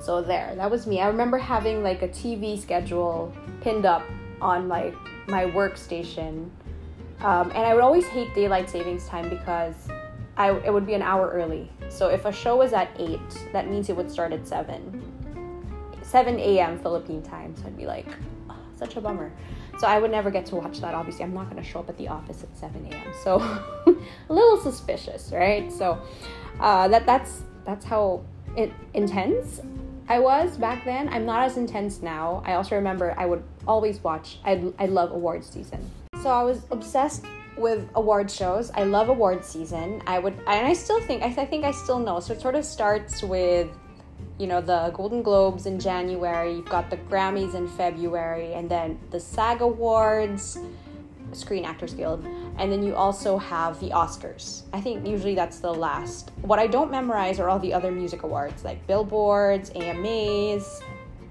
So 0.00 0.22
there, 0.22 0.54
that 0.54 0.70
was 0.70 0.86
me. 0.86 1.00
I 1.00 1.08
remember 1.08 1.38
having 1.38 1.82
like 1.82 2.02
a 2.02 2.08
TV 2.08 2.58
schedule 2.58 3.32
pinned 3.60 3.84
up 3.84 4.04
on 4.40 4.68
like 4.68 4.94
my 5.26 5.44
workstation. 5.44 6.48
Um, 7.20 7.50
and 7.50 7.58
I 7.58 7.74
would 7.74 7.82
always 7.82 8.06
hate 8.06 8.32
daylight 8.34 8.70
savings 8.70 9.06
time 9.08 9.28
because 9.28 9.74
I, 10.38 10.52
it 10.52 10.72
would 10.72 10.86
be 10.86 10.94
an 10.94 11.02
hour 11.02 11.28
early. 11.28 11.70
So 11.88 12.08
if 12.08 12.24
a 12.24 12.32
show 12.32 12.56
was 12.56 12.72
at 12.72 12.90
8, 12.96 13.20
that 13.52 13.68
means 13.68 13.90
it 13.90 13.96
would 13.96 14.10
start 14.10 14.32
at 14.32 14.46
7. 14.46 15.02
7 16.00 16.38
a.m. 16.38 16.78
Philippine 16.78 17.22
time. 17.22 17.54
So 17.56 17.66
I'd 17.66 17.76
be 17.76 17.86
like, 17.86 18.06
oh, 18.48 18.56
such 18.76 18.96
a 18.96 19.00
bummer. 19.00 19.32
So 19.78 19.86
I 19.86 19.98
would 19.98 20.10
never 20.10 20.30
get 20.30 20.46
to 20.46 20.56
watch 20.56 20.80
that. 20.80 20.94
Obviously, 20.94 21.24
I'm 21.24 21.34
not 21.34 21.50
going 21.50 21.62
to 21.62 21.68
show 21.68 21.80
up 21.80 21.88
at 21.88 21.98
the 21.98 22.08
office 22.08 22.42
at 22.44 22.56
7 22.56 22.86
a.m. 22.86 23.12
So 23.22 23.38
a 23.86 24.32
little 24.32 24.58
suspicious, 24.60 25.30
right? 25.32 25.70
So 25.72 26.00
uh, 26.60 26.88
that 26.88 27.04
that's 27.04 27.42
that's 27.64 27.84
how 27.84 28.24
it, 28.56 28.72
intense 28.94 29.60
I 30.08 30.20
was 30.20 30.56
back 30.56 30.86
then. 30.86 31.08
I'm 31.10 31.26
not 31.26 31.42
as 31.42 31.58
intense 31.58 32.00
now. 32.00 32.42
I 32.46 32.54
also 32.54 32.76
remember 32.76 33.14
I 33.18 33.26
would 33.26 33.42
always 33.66 34.02
watch. 34.02 34.38
I 34.42 34.72
I 34.78 34.86
love 34.86 35.12
awards 35.12 35.48
season. 35.50 35.90
So 36.22 36.30
I 36.30 36.42
was 36.42 36.62
obsessed 36.70 37.24
with 37.58 37.88
award 37.94 38.30
shows. 38.30 38.70
I 38.70 38.84
love 38.84 39.08
award 39.08 39.44
season. 39.44 40.02
I 40.06 40.18
would, 40.18 40.34
and 40.46 40.66
I 40.66 40.72
still 40.72 41.00
think, 41.00 41.22
I, 41.22 41.30
think 41.30 41.64
I 41.64 41.70
still 41.70 41.98
know. 41.98 42.20
So 42.20 42.32
it 42.32 42.40
sort 42.40 42.54
of 42.54 42.64
starts 42.64 43.22
with, 43.22 43.68
you 44.38 44.46
know, 44.46 44.60
the 44.60 44.90
Golden 44.94 45.22
Globes 45.22 45.66
in 45.66 45.78
January. 45.80 46.54
You've 46.54 46.68
got 46.68 46.90
the 46.90 46.96
Grammys 46.96 47.54
in 47.54 47.68
February, 47.68 48.54
and 48.54 48.70
then 48.70 48.98
the 49.10 49.20
SAG 49.20 49.60
Awards 49.60 50.58
Screen 51.32 51.64
Actors 51.64 51.94
Guild, 51.94 52.24
and 52.58 52.70
then 52.72 52.82
you 52.82 52.94
also 52.94 53.38
have 53.38 53.78
the 53.80 53.90
Oscars. 53.90 54.62
I 54.72 54.80
think 54.80 55.06
usually 55.06 55.34
that's 55.34 55.60
the 55.60 55.72
last. 55.72 56.30
What 56.42 56.58
I 56.58 56.66
don't 56.66 56.90
memorize 56.90 57.38
are 57.38 57.48
all 57.48 57.58
the 57.58 57.72
other 57.72 57.90
music 57.90 58.22
awards 58.22 58.64
like 58.64 58.86
Billboards, 58.86 59.70
AMAs. 59.74 60.80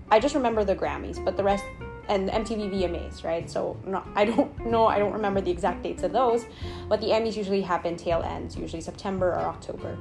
I 0.10 0.20
just 0.20 0.36
remember 0.36 0.64
the 0.64 0.76
Grammys, 0.76 1.24
but 1.24 1.36
the 1.36 1.44
rest 1.44 1.66
and 2.08 2.30
MTV 2.30 2.72
VMAs, 2.72 3.24
right? 3.24 3.50
So 3.50 3.78
not, 3.86 4.08
I 4.16 4.26
don't 4.26 4.66
know, 4.66 4.88
I 4.88 5.00
don't 5.00 5.14
remember 5.14 5.42
the 5.42 5.52
exact 5.52 5.84
dates 5.84 6.04
of 6.04 6.12
those, 6.12 6.46
but 6.88 7.02
the 7.02 7.08
Emmys 7.08 7.36
usually 7.36 7.62
happen 7.62 7.96
tail 7.96 8.22
ends, 8.24 8.56
usually 8.56 8.82
September 8.82 9.30
or 9.30 9.40
October. 9.40 9.98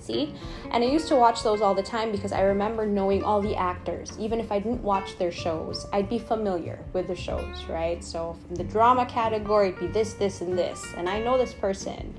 See? 0.00 0.34
And 0.70 0.82
I 0.82 0.86
used 0.86 1.08
to 1.08 1.16
watch 1.16 1.42
those 1.42 1.60
all 1.60 1.74
the 1.74 1.82
time 1.82 2.10
because 2.10 2.32
I 2.32 2.40
remember 2.40 2.86
knowing 2.86 3.22
all 3.22 3.40
the 3.40 3.54
actors. 3.54 4.16
Even 4.18 4.40
if 4.40 4.50
I 4.50 4.58
didn't 4.58 4.82
watch 4.82 5.18
their 5.18 5.30
shows, 5.30 5.86
I'd 5.92 6.08
be 6.08 6.18
familiar 6.18 6.82
with 6.94 7.06
the 7.06 7.14
shows, 7.14 7.64
right? 7.68 8.02
So 8.02 8.36
from 8.46 8.56
the 8.56 8.64
drama 8.64 9.04
category, 9.06 9.68
it'd 9.68 9.80
be 9.80 9.86
this, 9.88 10.14
this, 10.14 10.40
and 10.40 10.58
this. 10.58 10.82
And 10.96 11.08
I 11.08 11.20
know 11.20 11.36
this 11.36 11.52
person. 11.52 12.14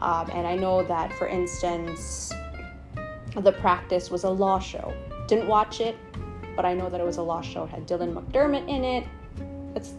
Um, 0.00 0.28
and 0.32 0.46
I 0.46 0.56
know 0.56 0.82
that, 0.84 1.12
for 1.14 1.28
instance, 1.28 2.32
The 3.36 3.52
Practice 3.52 4.10
was 4.10 4.24
a 4.24 4.30
law 4.30 4.58
show. 4.58 4.92
Didn't 5.28 5.46
watch 5.46 5.80
it, 5.80 5.96
but 6.56 6.64
I 6.64 6.74
know 6.74 6.88
that 6.90 7.00
it 7.00 7.04
was 7.04 7.16
a 7.16 7.22
law 7.22 7.40
show. 7.40 7.64
It 7.64 7.70
had 7.70 7.86
Dylan 7.86 8.14
McDermott 8.14 8.68
in 8.68 8.84
it. 8.84 9.06
It's 9.74 9.94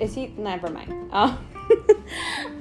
is 0.00 0.14
he? 0.14 0.28
Never 0.36 0.70
mind. 0.70 1.10
Uh, 1.12 1.36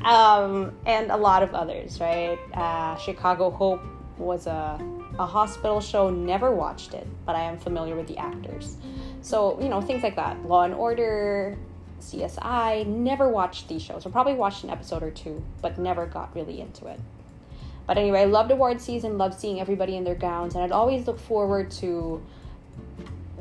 um, 0.06 0.74
and 0.86 1.12
a 1.12 1.18
lot 1.18 1.44
of 1.44 1.54
others, 1.54 2.00
right? 2.00 2.38
Uh, 2.54 2.96
Chicago 2.98 3.50
Hope 3.50 3.82
was 4.18 4.48
a 4.48 4.80
a 5.20 5.26
hospital 5.26 5.80
show. 5.80 6.10
Never 6.10 6.52
watched 6.52 6.94
it, 6.94 7.08
but 7.26 7.36
I 7.36 7.42
am 7.42 7.58
familiar 7.58 7.96
with 7.96 8.08
the 8.08 8.18
actors. 8.18 8.78
So 9.22 9.60
you 9.62 9.70
know 9.70 9.82
things 9.82 10.04
like 10.04 10.16
that. 10.16 10.46
Law 10.46 10.64
and 10.64 10.74
Order, 10.74 11.58
CSI. 12.00 12.86
Never 12.86 13.30
watched 13.30 13.68
these 13.68 13.82
shows. 13.82 14.06
I 14.06 14.10
probably 14.10 14.34
watched 14.34 14.64
an 14.64 14.70
episode 14.70 15.04
or 15.04 15.12
two, 15.12 15.44
but 15.62 15.78
never 15.78 16.06
got 16.06 16.36
really 16.36 16.62
into 16.62 16.88
it. 16.88 17.00
But 17.86 17.98
anyway, 17.98 18.22
I 18.22 18.26
loved 18.26 18.52
award 18.52 18.80
season. 18.80 19.18
Loved 19.18 19.40
seeing 19.40 19.60
everybody 19.60 19.98
in 19.98 20.04
their 20.04 20.16
gowns, 20.16 20.56
and 20.56 20.64
I'd 20.64 20.72
always 20.72 21.08
look 21.08 21.20
forward 21.20 21.70
to 21.72 22.22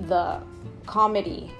the 0.08 0.40
comedy 0.86 1.52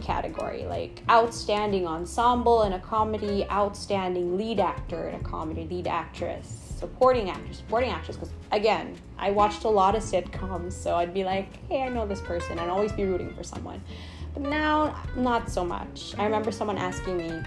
category 0.00 0.64
like 0.64 1.02
outstanding 1.08 1.86
ensemble 1.86 2.64
in 2.64 2.74
a 2.74 2.78
comedy 2.80 3.46
outstanding 3.50 4.36
lead 4.36 4.60
actor 4.60 5.08
in 5.08 5.14
a 5.14 5.24
comedy 5.24 5.66
lead 5.70 5.86
actress 5.86 6.74
supporting 6.78 7.30
actor 7.30 7.54
supporting 7.54 7.90
actress 7.90 8.16
because 8.16 8.32
again 8.52 8.94
i 9.18 9.30
watched 9.30 9.64
a 9.64 9.68
lot 9.68 9.94
of 9.94 10.02
sitcoms 10.02 10.72
so 10.72 10.96
i'd 10.96 11.14
be 11.14 11.24
like 11.24 11.66
hey 11.68 11.82
i 11.82 11.88
know 11.88 12.06
this 12.06 12.20
person 12.20 12.58
and 12.58 12.70
always 12.70 12.92
be 12.92 13.04
rooting 13.04 13.32
for 13.34 13.42
someone. 13.42 13.80
But 14.34 14.50
now 14.50 15.02
not 15.16 15.50
so 15.50 15.64
much. 15.64 16.14
I 16.18 16.24
remember 16.24 16.52
someone 16.52 16.76
asking 16.76 17.16
me 17.16 17.42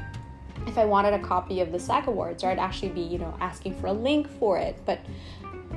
if 0.68 0.78
i 0.78 0.86
wanted 0.86 1.14
a 1.14 1.20
copy 1.20 1.62
of 1.62 1.72
the 1.72 1.80
sag 1.80 2.08
awards 2.08 2.44
or 2.44 2.50
i'd 2.50 2.60
actually 2.60 2.90
be 2.90 3.02
you 3.02 3.18
know 3.18 3.34
asking 3.40 3.74
for 3.80 3.88
a 3.88 3.94
link 3.94 4.28
for 4.40 4.58
it 4.58 4.76
but 4.86 5.00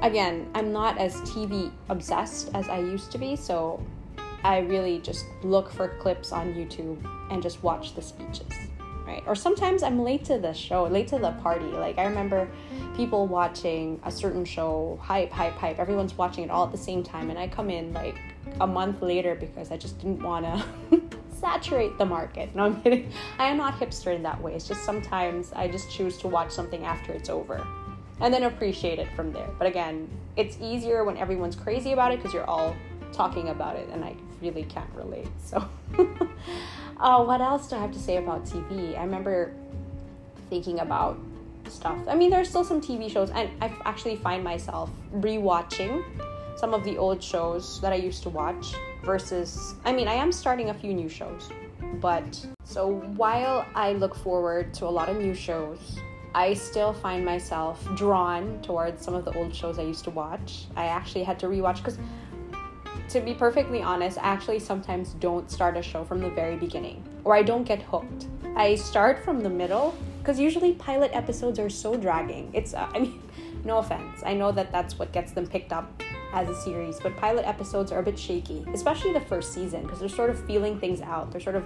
again 0.02 0.49
i'm 0.54 0.73
not 0.73 0.99
as 0.99 1.16
tv 1.23 1.73
obsessed 1.88 2.50
as 2.54 2.68
i 2.68 2.78
used 2.78 3.11
to 3.11 3.18
be 3.18 3.35
so 3.35 3.85
I 4.44 4.59
really 4.59 4.99
just 4.99 5.26
look 5.42 5.71
for 5.71 5.88
clips 6.00 6.32
on 6.32 6.54
YouTube 6.54 6.99
and 7.30 7.42
just 7.42 7.62
watch 7.62 7.94
the 7.94 8.02
speeches, 8.02 8.52
right? 9.06 9.23
Or 9.26 9.37
sometimes 9.37 9.85
I'm 9.85 10.00
late 10.00 10.25
to 10.25 10.38
the 10.38 10.52
show, 10.52 10.85
late 10.85 11.09
to 11.09 11.18
the 11.18 11.30
party. 11.42 11.66
Like 11.66 11.99
I 11.99 12.04
remember 12.04 12.49
people 12.97 13.28
watching 13.28 14.00
a 14.04 14.11
certain 14.11 14.44
show, 14.44 14.99
hype, 15.00 15.30
hype, 15.30 15.54
hype. 15.54 15.78
Everyone's 15.78 16.18
watching 16.18 16.42
it 16.44 16.50
all 16.50 16.66
at 16.66 16.73
the 16.73 16.78
same 16.78 17.04
time, 17.04 17.30
and 17.30 17.38
I 17.38 17.47
come 17.47 17.71
in 17.71 17.92
like 17.92 18.16
a 18.61 18.66
month 18.66 19.00
later 19.00 19.37
because 19.37 19.71
I 19.71 19.76
just 19.76 19.99
didn't 19.99 20.23
want 20.23 20.44
to 20.44 21.00
saturate 21.30 21.97
the 21.97 22.06
market. 22.06 22.52
No, 22.56 22.64
I'm 22.64 22.82
kidding. 22.82 23.12
I 23.38 23.47
am 23.47 23.59
not 23.59 23.78
hipster 23.78 24.12
in 24.12 24.25
that 24.25 24.42
way. 24.42 24.54
It's 24.54 24.66
just 24.66 24.82
sometimes 24.82 25.52
I 25.52 25.68
just 25.68 25.88
choose 25.88 26.18
to 26.18 26.28
watch 26.28 26.50
something 26.50 26.85
after 26.85 27.12
it's 27.12 27.28
over 27.28 27.65
and 28.23 28.32
then 28.32 28.45
appreciate 28.45 28.99
it 28.99 29.08
from 29.15 29.32
there. 29.32 29.49
But 29.58 29.67
again, 29.67 30.08
it's 30.37 30.56
easier 30.61 31.04
when 31.04 31.17
everyone's 31.17 31.56
crazy 31.56 31.93
about 31.93 32.13
it 32.13 32.19
because 32.19 32.32
you're 32.32 32.49
all 32.49 32.75
talking 33.13 33.49
about 33.49 33.76
it 33.76 33.89
and 33.91 34.04
I 34.04 34.15
really 34.41 34.63
can't 34.65 34.89
relate. 34.95 35.28
So, 35.45 35.58
uh, 36.99 37.25
what 37.25 37.41
else 37.41 37.69
do 37.69 37.76
I 37.76 37.80
have 37.80 37.93
to 37.93 37.99
say 37.99 38.17
about 38.17 38.45
TV? 38.45 38.97
I 38.97 39.02
remember 39.02 39.52
thinking 40.49 40.80
about 40.80 41.19
stuff. 41.69 41.99
I 42.08 42.15
mean, 42.15 42.30
there's 42.30 42.49
still 42.49 42.65
some 42.65 42.80
TV 42.80 43.11
shows, 43.11 43.30
and 43.30 43.50
I 43.61 43.75
actually 43.85 44.17
find 44.17 44.45
myself 44.45 44.91
rewatching 45.15 46.04
some 46.56 46.75
of 46.75 46.85
the 46.85 46.97
old 46.99 47.23
shows 47.23 47.80
that 47.80 47.93
I 47.93 47.97
used 47.97 48.23
to 48.25 48.28
watch 48.28 48.75
versus, 49.02 49.75
I 49.85 49.93
mean, 49.93 50.06
I 50.06 50.15
am 50.15 50.30
starting 50.30 50.71
a 50.71 50.75
few 50.75 50.95
new 50.95 51.08
shows, 51.08 51.49
but 52.00 52.47
so 52.65 53.00
while 53.17 53.67
I 53.75 53.95
look 53.95 54.15
forward 54.15 54.75
to 54.75 54.87
a 54.87 54.93
lot 54.99 55.08
of 55.08 55.17
new 55.17 55.35
shows, 55.35 55.99
I 56.34 56.54
still 56.54 56.92
find 56.92 57.25
myself 57.25 57.86
drawn 57.95 58.60
towards 58.62 59.04
some 59.04 59.14
of 59.14 59.25
the 59.25 59.36
old 59.36 59.54
shows 59.54 59.78
I 59.78 59.82
used 59.82 60.04
to 60.04 60.10
watch. 60.10 60.64
I 60.76 60.86
actually 60.86 61.25
had 61.25 61.38
to 61.40 61.47
rewatch 61.47 61.76
because 61.76 61.99
to 63.10 63.21
be 63.21 63.34
perfectly 63.34 63.82
honest, 63.82 64.16
I 64.18 64.23
actually 64.23 64.58
sometimes 64.58 65.12
don't 65.14 65.50
start 65.50 65.76
a 65.76 65.82
show 65.82 66.04
from 66.04 66.21
the 66.21 66.30
very 66.30 66.56
beginning 66.56 67.04
or 67.25 67.34
I 67.34 67.42
don't 67.42 67.64
get 67.64 67.82
hooked. 67.82 68.26
I 68.56 68.76
start 68.76 69.23
from 69.25 69.40
the 69.40 69.50
middle 69.50 69.95
because 70.21 70.38
usually 70.38 70.73
pilot 70.75 71.10
episodes 71.12 71.58
are 71.58 71.68
so 71.68 71.97
dragging. 71.97 72.50
It's, 72.54 72.73
uh, 72.73 72.88
I 72.95 72.99
mean, 72.99 73.23
no 73.64 73.78
offense. 73.78 74.23
I 74.25 74.32
know 74.34 74.52
that 74.52 74.73
that's 74.73 74.99
what 74.99 75.12
gets 75.12 75.32
them 75.32 75.47
picked 75.47 75.73
up 75.73 76.02
as 76.32 76.49
a 76.49 76.54
series, 76.54 76.99
but 76.99 77.16
pilot 77.16 77.47
episodes 77.47 77.92
are 77.92 77.99
a 77.99 78.02
bit 78.02 78.18
shaky, 78.18 78.64
especially 78.73 79.12
the 79.12 79.21
first 79.21 79.52
season 79.52 79.82
because 79.82 80.00
they're 80.00 80.08
sort 80.08 80.30
of 80.30 80.45
feeling 80.47 80.78
things 80.78 81.00
out. 81.00 81.30
They're 81.30 81.40
sort 81.40 81.56
of 81.56 81.64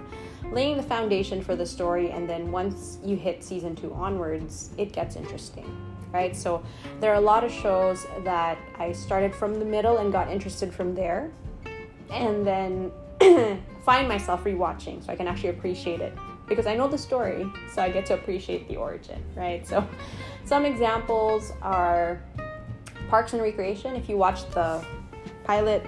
laying 0.50 0.76
the 0.76 0.82
foundation 0.82 1.42
for 1.42 1.56
the 1.56 1.66
story, 1.66 2.10
and 2.10 2.28
then 2.28 2.50
once 2.50 2.98
you 3.04 3.16
hit 3.16 3.44
season 3.44 3.76
two 3.76 3.92
onwards, 3.94 4.70
it 4.76 4.92
gets 4.92 5.16
interesting 5.16 5.70
right? 6.12 6.36
So 6.36 6.62
there 7.00 7.12
are 7.12 7.16
a 7.16 7.20
lot 7.20 7.44
of 7.44 7.52
shows 7.52 8.06
that 8.24 8.56
I 8.78 8.92
started 8.92 9.34
from 9.34 9.58
the 9.58 9.64
middle 9.64 9.98
and 9.98 10.10
got 10.10 10.30
interested 10.30 10.72
from 10.72 10.94
there, 10.94 11.30
and 12.10 12.46
then 12.46 12.90
find 13.84 14.08
myself 14.08 14.44
rewatching 14.44 15.04
so 15.04 15.12
I 15.12 15.16
can 15.16 15.26
actually 15.26 15.50
appreciate 15.50 16.00
it 16.00 16.16
because 16.48 16.66
I 16.66 16.76
know 16.76 16.88
the 16.88 16.98
story, 16.98 17.46
so 17.74 17.82
I 17.82 17.90
get 17.90 18.06
to 18.06 18.14
appreciate 18.14 18.68
the 18.68 18.76
origin, 18.76 19.22
right? 19.34 19.66
So 19.66 19.86
some 20.44 20.64
examples 20.64 21.52
are 21.60 22.22
Parks 23.08 23.32
and 23.32 23.42
Recreation. 23.42 23.94
If 23.94 24.08
you 24.08 24.16
watch 24.16 24.48
the 24.50 24.84
pilot 25.44 25.86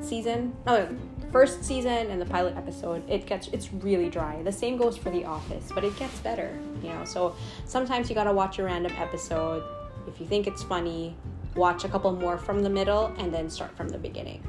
season, 0.00 0.54
oh, 0.66 0.88
first 1.32 1.64
season 1.64 2.10
and 2.10 2.20
the 2.20 2.26
pilot 2.26 2.56
episode, 2.56 3.08
it 3.10 3.26
gets 3.26 3.48
it's 3.48 3.72
really 3.72 4.08
dry. 4.08 4.40
The 4.42 4.52
same 4.52 4.76
goes 4.76 4.96
for 4.96 5.10
The 5.10 5.24
Office, 5.24 5.70
but 5.74 5.82
it 5.84 5.96
gets 5.96 6.20
better, 6.20 6.56
you 6.82 6.90
know. 6.90 7.04
So 7.04 7.34
sometimes 7.64 8.08
you 8.08 8.14
gotta 8.14 8.32
watch 8.32 8.58
a 8.58 8.64
random 8.64 8.92
episode. 8.98 9.64
If 10.06 10.20
you 10.20 10.26
think 10.26 10.46
it's 10.46 10.62
funny, 10.62 11.16
watch 11.56 11.84
a 11.84 11.88
couple 11.88 12.12
more 12.12 12.38
from 12.38 12.62
the 12.62 12.70
middle 12.70 13.12
and 13.18 13.34
then 13.34 13.50
start 13.50 13.76
from 13.76 13.88
the 13.88 13.98
beginning. 13.98 14.42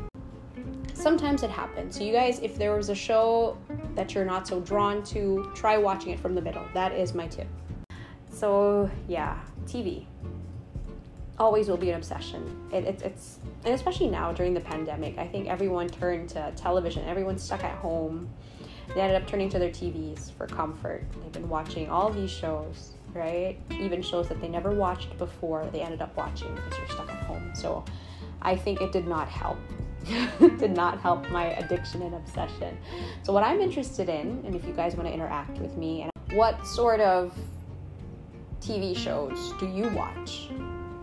Sometimes 0.94 1.44
it 1.44 1.50
happens. 1.50 1.98
So 1.98 2.04
you 2.04 2.14
guys, 2.14 2.40
if 2.40 2.58
there 2.58 2.76
was 2.76 2.90
a 2.90 2.96
show 2.96 3.58
that 3.96 4.14
you're 4.14 4.26
not 4.26 4.48
so 4.48 4.60
drawn 4.60 5.04
to, 5.06 5.52
try 5.56 5.78
watching 5.78 6.12
it 6.12 6.20
from 6.20 6.36
the 6.36 6.42
middle. 6.42 6.66
That 6.74 6.92
is 6.92 7.14
my 7.14 7.28
tip. 7.28 7.48
So 8.30 8.90
yeah, 9.08 9.40
TV 9.66 10.06
always 11.38 11.68
will 11.68 11.78
be 11.78 11.90
an 11.90 11.98
obsession. 11.98 12.70
It, 12.72 12.86
it, 12.86 13.02
it's 13.02 13.40
and 13.64 13.74
especially 13.74 14.10
now 14.10 14.32
during 14.32 14.54
the 14.54 14.62
pandemic, 14.62 15.18
I 15.18 15.28
think 15.28 15.48
everyone 15.48 15.90
turned 15.90 16.30
to 16.30 16.54
television. 16.56 17.04
Everyone's 17.08 17.44
stuck 17.44 17.64
at 17.64 17.76
home. 17.78 18.30
They 18.94 19.02
ended 19.02 19.22
up 19.22 19.28
turning 19.28 19.50
to 19.50 19.60
their 19.60 19.70
TVs 19.70 20.32
for 20.32 20.46
comfort. 20.46 21.04
They've 21.22 21.32
been 21.32 21.50
watching 21.50 21.90
all 21.90 22.12
these 22.12 22.30
shows, 22.30 22.94
right? 23.14 23.58
Even 23.72 24.02
shows 24.02 24.30
that 24.30 24.40
they 24.40 24.48
never 24.48 24.72
watched 24.72 25.18
before, 25.18 25.68
they 25.72 25.82
ended 25.82 26.02
up 26.02 26.16
watching 26.16 26.54
because 26.54 26.78
you're 26.78 26.90
stuck 26.90 27.10
at 27.10 27.24
home. 27.24 27.52
So 27.56 27.84
I 28.42 28.56
think 28.56 28.82
it 28.82 28.92
did 28.92 29.08
not 29.08 29.28
help. 29.28 29.58
did 30.40 30.76
not 30.76 31.02
help 31.02 31.28
my 31.32 31.46
addiction 31.54 32.04
and 32.04 32.14
obsession. 32.14 32.78
So 33.24 33.34
what 33.34 33.44
I'm 33.44 33.60
interested 33.60 34.08
in, 34.08 34.44
and 34.46 34.54
if 34.54 34.64
you 34.64 34.72
guys 34.72 34.96
want 34.96 35.08
to 35.08 35.14
interact 35.14 35.58
with 35.58 35.76
me, 35.78 36.04
and 36.04 36.12
what 36.38 36.66
sort 36.68 37.00
of 37.00 37.36
TV 38.60 38.96
shows 38.96 39.54
do 39.60 39.68
you 39.68 39.90
watch? 39.90 40.50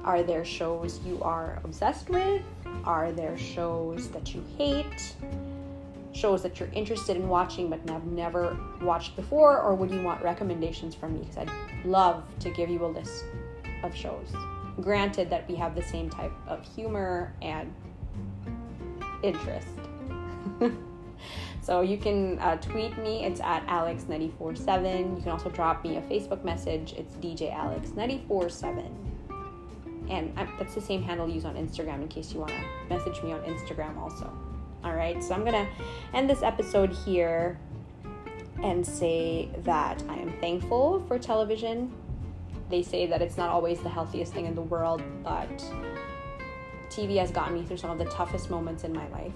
Are 0.04 0.24
there 0.24 0.44
shows 0.44 0.98
you 1.06 1.22
are 1.22 1.60
obsessed 1.62 2.10
with? 2.10 2.42
Are 2.84 3.12
there 3.12 3.38
shows 3.38 4.08
that 4.08 4.34
you 4.34 4.44
hate? 4.58 5.14
Shows 6.12 6.42
that 6.42 6.58
you're 6.58 6.70
interested 6.72 7.16
in 7.16 7.28
watching 7.28 7.70
but 7.70 7.88
have 7.88 8.04
never 8.04 8.56
watched 8.82 9.14
before? 9.14 9.60
Or 9.60 9.76
would 9.76 9.92
you 9.92 10.02
want 10.02 10.20
recommendations 10.22 10.96
from 10.96 11.14
me? 11.14 11.20
Because 11.20 11.38
I'd 11.38 11.86
love 11.86 12.24
to 12.40 12.50
give 12.50 12.68
you 12.68 12.84
a 12.84 12.86
list 12.86 13.24
of 13.84 13.94
shows. 13.94 14.26
Granted 14.80 15.30
that 15.30 15.48
we 15.48 15.54
have 15.54 15.76
the 15.76 15.82
same 15.82 16.10
type 16.10 16.32
of 16.48 16.66
humor 16.74 17.32
and 17.40 17.72
interest. 19.22 19.68
so 21.62 21.80
you 21.80 21.96
can 21.96 22.40
uh, 22.40 22.56
tweet 22.56 22.98
me. 22.98 23.24
It's 23.24 23.40
at 23.40 23.64
alex947. 23.68 25.16
You 25.16 25.22
can 25.22 25.30
also 25.30 25.48
drop 25.48 25.84
me 25.84 25.96
a 25.98 26.02
Facebook 26.02 26.42
message. 26.42 26.94
It's 26.94 27.14
DJ 27.16 27.54
Alex947 27.54 29.11
and 30.12 30.36
that's 30.58 30.74
the 30.74 30.80
same 30.80 31.02
handle 31.02 31.28
used 31.28 31.46
on 31.46 31.56
Instagram 31.56 32.02
in 32.02 32.08
case 32.08 32.32
you 32.32 32.40
want 32.40 32.52
to 32.52 32.94
message 32.94 33.22
me 33.22 33.32
on 33.32 33.40
Instagram 33.42 33.96
also. 33.96 34.30
All 34.84 34.94
right, 34.94 35.22
so 35.22 35.34
I'm 35.34 35.44
gonna 35.44 35.68
end 36.12 36.28
this 36.28 36.42
episode 36.42 36.92
here. 36.92 37.58
and 38.62 38.86
say 38.86 39.48
that 39.64 40.02
I 40.08 40.14
am 40.14 40.32
thankful 40.40 41.02
for 41.08 41.18
television. 41.18 41.92
They 42.70 42.82
say 42.82 43.06
that 43.06 43.20
it's 43.20 43.36
not 43.36 43.48
always 43.48 43.80
the 43.80 43.88
healthiest 43.88 44.32
thing 44.32 44.46
in 44.46 44.54
the 44.54 44.62
world, 44.62 45.02
but 45.24 45.48
TV 46.90 47.16
has 47.18 47.30
gotten 47.32 47.54
me 47.54 47.64
through 47.64 47.78
some 47.78 47.90
of 47.90 47.98
the 47.98 48.04
toughest 48.04 48.50
moments 48.50 48.84
in 48.84 48.92
my 48.92 49.08
life. 49.08 49.32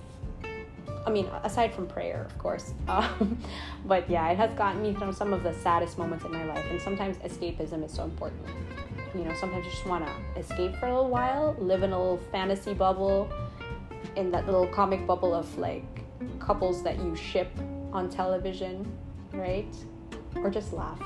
I 1.07 1.11
mean, 1.11 1.27
aside 1.43 1.75
from 1.75 1.87
prayer, 1.87 2.25
of 2.29 2.39
course. 2.39 2.73
Um, 2.89 3.39
but 3.85 4.09
yeah, 4.09 4.31
it 4.31 4.37
has 4.37 4.53
gotten 4.53 4.81
me 4.83 4.95
through 4.95 5.13
some 5.13 5.33
of 5.33 5.43
the 5.43 5.55
saddest 5.55 5.99
moments 5.99 6.25
in 6.25 6.33
my 6.33 6.45
life. 6.45 6.65
And 6.71 6.81
sometimes 6.81 7.17
escapism 7.19 7.85
is 7.85 7.93
so 7.93 8.05
important. 8.05 8.43
You 9.19 9.25
know, 9.25 9.35
sometimes 9.35 9.65
you 9.65 9.71
just 9.71 9.87
want 9.87 10.07
to 10.07 10.41
escape 10.41 10.77
for 10.77 10.87
a 10.87 10.95
little 10.95 11.09
while, 11.09 11.57
live 11.59 11.83
in 11.83 11.93
a 11.93 11.99
little 11.99 12.21
fantasy 12.31 12.75
bubble, 12.75 13.31
in 14.17 14.31
that 14.31 14.47
little 14.47 14.67
comic 14.67 15.07
bubble 15.07 15.35
of 15.35 15.59
like 15.59 15.85
couples 16.39 16.83
that 16.83 16.99
you 16.99 17.15
ship 17.17 17.51
on 17.93 18.09
television, 18.09 18.91
right? 19.33 19.75
Or 20.37 20.51
just 20.51 20.73
laugh. 20.73 21.01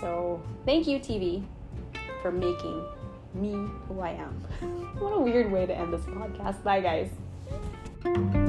So, 0.00 0.42
thank 0.66 0.86
you, 0.86 0.98
TV, 0.98 1.44
for 2.20 2.32
making 2.32 2.84
me 3.34 3.52
who 3.88 4.00
I 4.00 4.10
am. 4.10 4.34
what 4.98 5.10
a 5.12 5.18
weird 5.18 5.50
way 5.50 5.66
to 5.66 5.74
end 5.74 5.92
this 5.92 6.02
podcast. 6.02 6.62
Bye, 6.62 6.80
guys. 6.80 8.41